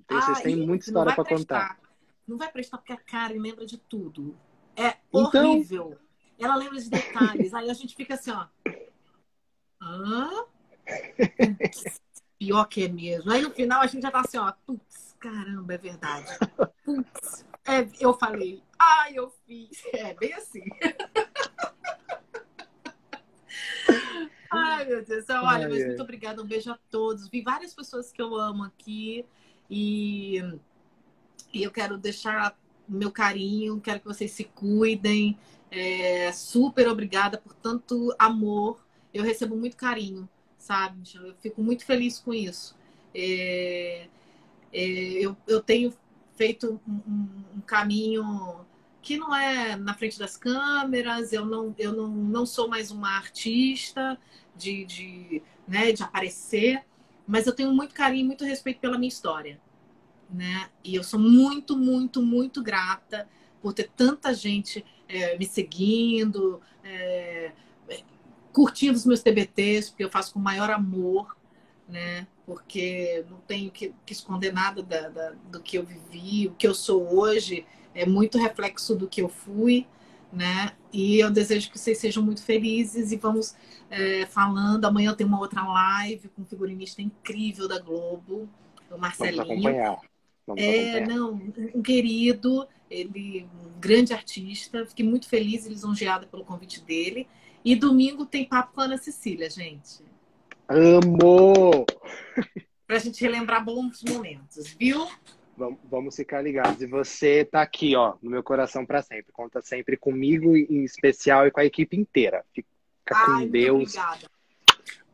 [0.09, 1.37] Vocês Ah, têm muita história prestar.
[1.37, 1.81] contar.
[2.27, 4.37] Não vai prestar porque a Karen lembra de tudo.
[4.77, 5.97] É Então- horrível.
[6.41, 7.53] Ela lembra de detalhes.
[7.53, 8.47] Aí a gente fica assim, ó.
[9.81, 10.47] Hã?
[12.39, 13.31] Pior que é mesmo.
[13.31, 16.27] Aí no final a gente já tá assim, ó, putz, caramba, é verdade.
[16.85, 19.83] Putz, é, eu falei, ai, eu fiz.
[19.93, 20.65] É, bem assim.
[24.51, 25.27] Ai, meu Deus.
[25.29, 26.43] Olha, mas muito obrigada.
[26.43, 27.29] Um beijo a todos.
[27.29, 29.27] Vi várias pessoas que eu amo aqui
[29.69, 30.39] e,
[31.53, 32.59] e eu quero deixar
[32.89, 35.39] meu carinho, quero que vocês se cuidem.
[35.71, 38.85] É, super obrigada por tanto amor.
[39.13, 40.29] Eu recebo muito carinho,
[40.59, 41.03] sabe?
[41.15, 42.77] Eu fico muito feliz com isso.
[43.15, 44.09] É,
[44.73, 45.93] é, eu, eu tenho
[46.37, 48.65] feito um, um, caminho
[49.03, 53.17] que não é na frente das câmeras, eu não, eu não, não sou mais uma
[53.17, 54.19] artista
[54.57, 56.85] de, de, né, de aparecer,
[57.27, 59.61] mas eu tenho muito carinho muito respeito pela minha história
[60.33, 60.71] né?
[60.85, 63.29] E eu sou muito, muito, muito grata
[63.61, 67.53] por ter tanta gente é, me seguindo, é,
[68.53, 71.37] curtindo os meus TBTs, porque eu faço com o maior amor,
[71.89, 72.27] né?
[72.47, 76.67] Porque não tenho que, que esconder nada da, da, do que eu vivi, o que
[76.67, 79.87] eu sou hoje é muito reflexo do que eu fui,
[80.33, 80.73] né?
[80.93, 83.55] E eu desejo que vocês sejam muito felizes e vamos
[83.91, 84.85] é, falando.
[84.85, 88.49] Amanhã eu tenho uma outra live com um figurinista incrível da Globo,
[88.91, 89.45] o Marcelinho.
[89.45, 90.01] Vamos acompanhar.
[90.47, 91.41] Vamos é, não,
[91.75, 94.85] um querido, ele, um grande artista.
[94.85, 97.29] Fiquei muito feliz e lisonjeada pelo convite dele.
[97.65, 100.03] E domingo tem papo com a Ana Cecília, gente.
[100.69, 101.85] Amo!
[102.87, 105.07] Pra gente relembrar bons momentos, viu?
[105.85, 106.81] Vamos ficar ligados.
[106.81, 109.33] E você tá aqui, ó, no meu coração para sempre.
[109.33, 112.45] Conta sempre comigo em especial e com a equipe inteira.
[112.55, 112.69] Fica
[113.13, 113.95] Ai, com Deus.
[113.95, 114.31] Obrigada.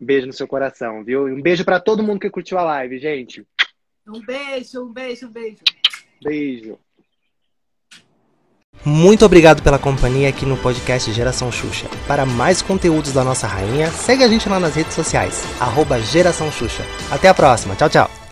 [0.00, 1.24] beijo no seu coração, viu?
[1.26, 3.46] Um beijo para todo mundo que curtiu a live, gente.
[4.06, 5.62] Um beijo, um beijo, um beijo.
[6.22, 6.78] Beijo.
[8.84, 11.86] Muito obrigado pela companhia aqui no podcast Geração Xuxa.
[12.06, 16.50] Para mais conteúdos da nossa rainha, segue a gente lá nas redes sociais, arroba Geração
[16.52, 16.84] Xuxa.
[17.10, 18.25] Até a próxima, tchau, tchau.